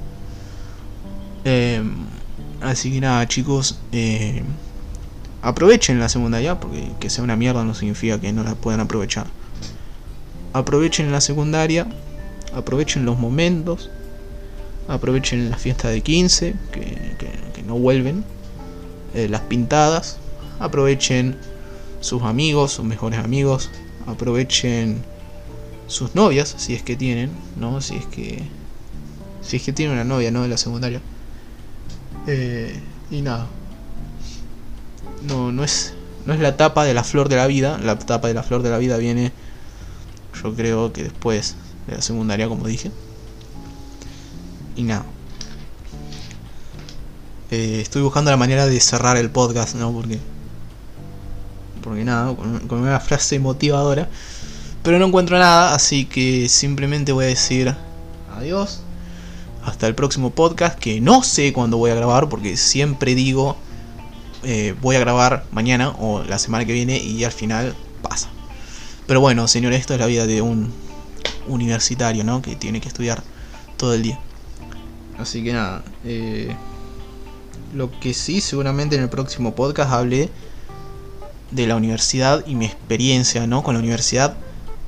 Eh, 1.44 1.82
Así 2.64 2.90
que 2.90 3.00
nada, 3.00 3.28
chicos, 3.28 3.78
eh, 3.92 4.42
aprovechen 5.42 6.00
la 6.00 6.08
secundaria, 6.08 6.58
porque 6.58 6.88
que 6.98 7.10
sea 7.10 7.22
una 7.22 7.36
mierda 7.36 7.62
no 7.62 7.74
significa 7.74 8.18
que 8.18 8.32
no 8.32 8.42
la 8.42 8.54
puedan 8.54 8.80
aprovechar. 8.80 9.26
Aprovechen 10.54 11.12
la 11.12 11.20
secundaria, 11.20 11.86
aprovechen 12.54 13.04
los 13.04 13.18
momentos, 13.18 13.90
aprovechen 14.88 15.50
la 15.50 15.58
fiesta 15.58 15.88
de 15.88 16.00
15, 16.00 16.54
que, 16.72 17.64
no 17.66 17.74
vuelven, 17.74 18.24
eh, 19.14 19.28
las 19.28 19.42
pintadas, 19.42 20.16
aprovechen 20.58 21.36
sus 22.04 22.22
amigos, 22.22 22.72
sus 22.72 22.84
mejores 22.84 23.18
amigos, 23.18 23.70
aprovechen 24.06 25.02
sus 25.86 26.14
novias, 26.14 26.54
si 26.58 26.74
es 26.74 26.82
que 26.82 26.96
tienen, 26.96 27.30
¿no? 27.56 27.80
Si 27.80 27.96
es 27.96 28.04
que 28.04 28.42
si 29.40 29.56
es 29.56 29.62
que 29.62 29.72
tienen 29.72 29.94
una 29.94 30.04
novia, 30.04 30.30
¿no? 30.30 30.42
De 30.42 30.48
la 30.48 30.58
secundaria. 30.58 31.00
Eh, 32.26 32.78
y 33.10 33.22
nada. 33.22 33.46
No, 35.26 35.50
no 35.50 35.64
es, 35.64 35.94
no 36.26 36.34
es 36.34 36.40
la 36.40 36.48
etapa 36.48 36.84
de 36.84 36.92
la 36.92 37.04
flor 37.04 37.30
de 37.30 37.36
la 37.36 37.46
vida. 37.46 37.78
La 37.78 37.92
etapa 37.92 38.28
de 38.28 38.34
la 38.34 38.42
flor 38.42 38.62
de 38.62 38.68
la 38.68 38.76
vida 38.76 38.98
viene, 38.98 39.32
yo 40.42 40.54
creo 40.54 40.92
que 40.92 41.04
después 41.04 41.56
de 41.86 41.94
la 41.94 42.02
secundaria, 42.02 42.48
como 42.48 42.66
dije. 42.66 42.90
Y 44.76 44.82
nada. 44.82 45.06
Eh, 47.50 47.80
estoy 47.80 48.02
buscando 48.02 48.30
la 48.30 48.36
manera 48.36 48.66
de 48.66 48.78
cerrar 48.80 49.16
el 49.16 49.30
podcast, 49.30 49.74
¿no? 49.76 49.90
Porque. 49.90 50.18
Porque 51.84 52.02
nada, 52.02 52.34
con 52.34 52.80
una 52.80 52.98
frase 52.98 53.38
motivadora. 53.38 54.08
Pero 54.82 54.98
no 54.98 55.06
encuentro 55.06 55.38
nada, 55.38 55.74
así 55.74 56.06
que 56.06 56.48
simplemente 56.48 57.12
voy 57.12 57.26
a 57.26 57.28
decir 57.28 57.74
adiós 58.36 58.80
hasta 59.64 59.86
el 59.86 59.94
próximo 59.94 60.30
podcast 60.30 60.78
que 60.78 61.00
no 61.00 61.22
sé 61.22 61.52
cuándo 61.52 61.78
voy 61.78 61.90
a 61.90 61.94
grabar 61.94 62.28
porque 62.28 62.56
siempre 62.56 63.14
digo 63.14 63.56
eh, 64.42 64.74
voy 64.82 64.96
a 64.96 64.98
grabar 64.98 65.46
mañana 65.52 65.90
o 65.98 66.22
la 66.22 66.38
semana 66.38 66.66
que 66.66 66.74
viene 66.74 66.98
y 66.98 67.24
al 67.24 67.32
final 67.32 67.74
pasa. 68.02 68.28
Pero 69.06 69.20
bueno, 69.20 69.48
señor, 69.48 69.72
esto 69.72 69.94
es 69.94 70.00
la 70.00 70.06
vida 70.06 70.26
de 70.26 70.42
un 70.42 70.70
universitario, 71.48 72.24
¿no? 72.24 72.42
Que 72.42 72.54
tiene 72.54 72.80
que 72.80 72.88
estudiar 72.88 73.22
todo 73.78 73.94
el 73.94 74.02
día. 74.02 74.18
Así 75.18 75.42
que 75.42 75.52
nada, 75.52 75.82
eh, 76.04 76.54
lo 77.72 77.90
que 78.00 78.12
sí, 78.12 78.42
seguramente 78.42 78.96
en 78.96 79.02
el 79.02 79.08
próximo 79.08 79.54
podcast 79.54 79.92
hable 79.92 80.28
de 81.50 81.66
la 81.66 81.76
universidad 81.76 82.44
y 82.46 82.54
mi 82.54 82.66
experiencia, 82.66 83.46
¿no? 83.46 83.62
Con 83.62 83.74
la 83.74 83.80
universidad 83.80 84.36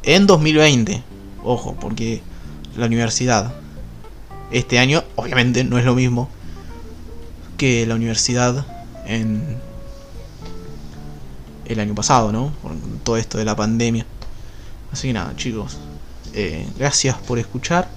en 0.03 0.27
2020. 0.27 1.03
Ojo, 1.45 1.77
porque 1.81 2.23
la 2.77 2.87
universidad 2.87 3.55
este 4.51 4.79
año 4.79 5.03
obviamente 5.17 5.65
no 5.65 5.79
es 5.79 5.85
lo 5.85 5.95
mismo 5.95 6.29
que 7.57 7.87
la 7.87 7.95
universidad 7.95 8.67
en 9.07 9.59
el 11.65 11.81
año 11.81 11.95
pasado, 11.95 12.33
¿no? 12.33 12.53
Por 12.63 12.73
todo 13.03 13.17
esto 13.17 13.39
de 13.39 13.45
la 13.45 13.57
pandemia. 13.57 14.07
Así 14.93 15.09
que 15.09 15.15
nada, 15.15 15.35
chicos, 15.37 15.79
eh, 16.33 16.67
gracias 16.79 17.17
por 17.17 17.39
escuchar. 17.39 17.89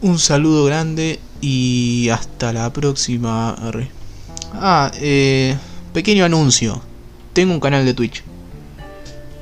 Un 0.00 0.18
saludo 0.18 0.64
grande 0.64 1.20
y 1.40 2.08
hasta 2.10 2.52
la 2.52 2.72
próxima. 2.72 3.56
Ah, 4.54 4.90
eh, 4.96 5.56
pequeño 5.92 6.24
anuncio. 6.24 6.82
Tengo 7.32 7.54
un 7.54 7.60
canal 7.60 7.84
de 7.84 7.94
Twitch. 7.94 8.22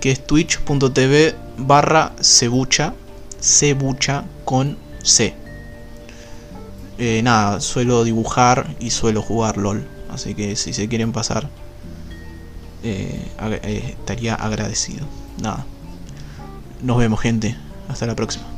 Que 0.00 0.12
es 0.12 0.24
twitch.tv 0.24 1.34
barra 1.58 2.12
cebucha. 2.20 2.94
Cebucha 3.40 4.24
con 4.44 4.76
C. 5.02 5.34
Eh, 6.98 7.22
nada, 7.22 7.60
suelo 7.60 8.04
dibujar 8.04 8.76
y 8.78 8.90
suelo 8.90 9.22
jugar 9.22 9.56
LOL. 9.56 9.86
Así 10.10 10.34
que 10.34 10.54
si 10.56 10.72
se 10.72 10.88
quieren 10.88 11.12
pasar, 11.12 11.48
eh, 12.82 13.26
eh, 13.40 13.94
estaría 13.98 14.34
agradecido. 14.34 15.06
Nada. 15.40 15.64
Nos 16.82 16.98
vemos 16.98 17.20
gente. 17.20 17.56
Hasta 17.88 18.06
la 18.06 18.14
próxima. 18.14 18.49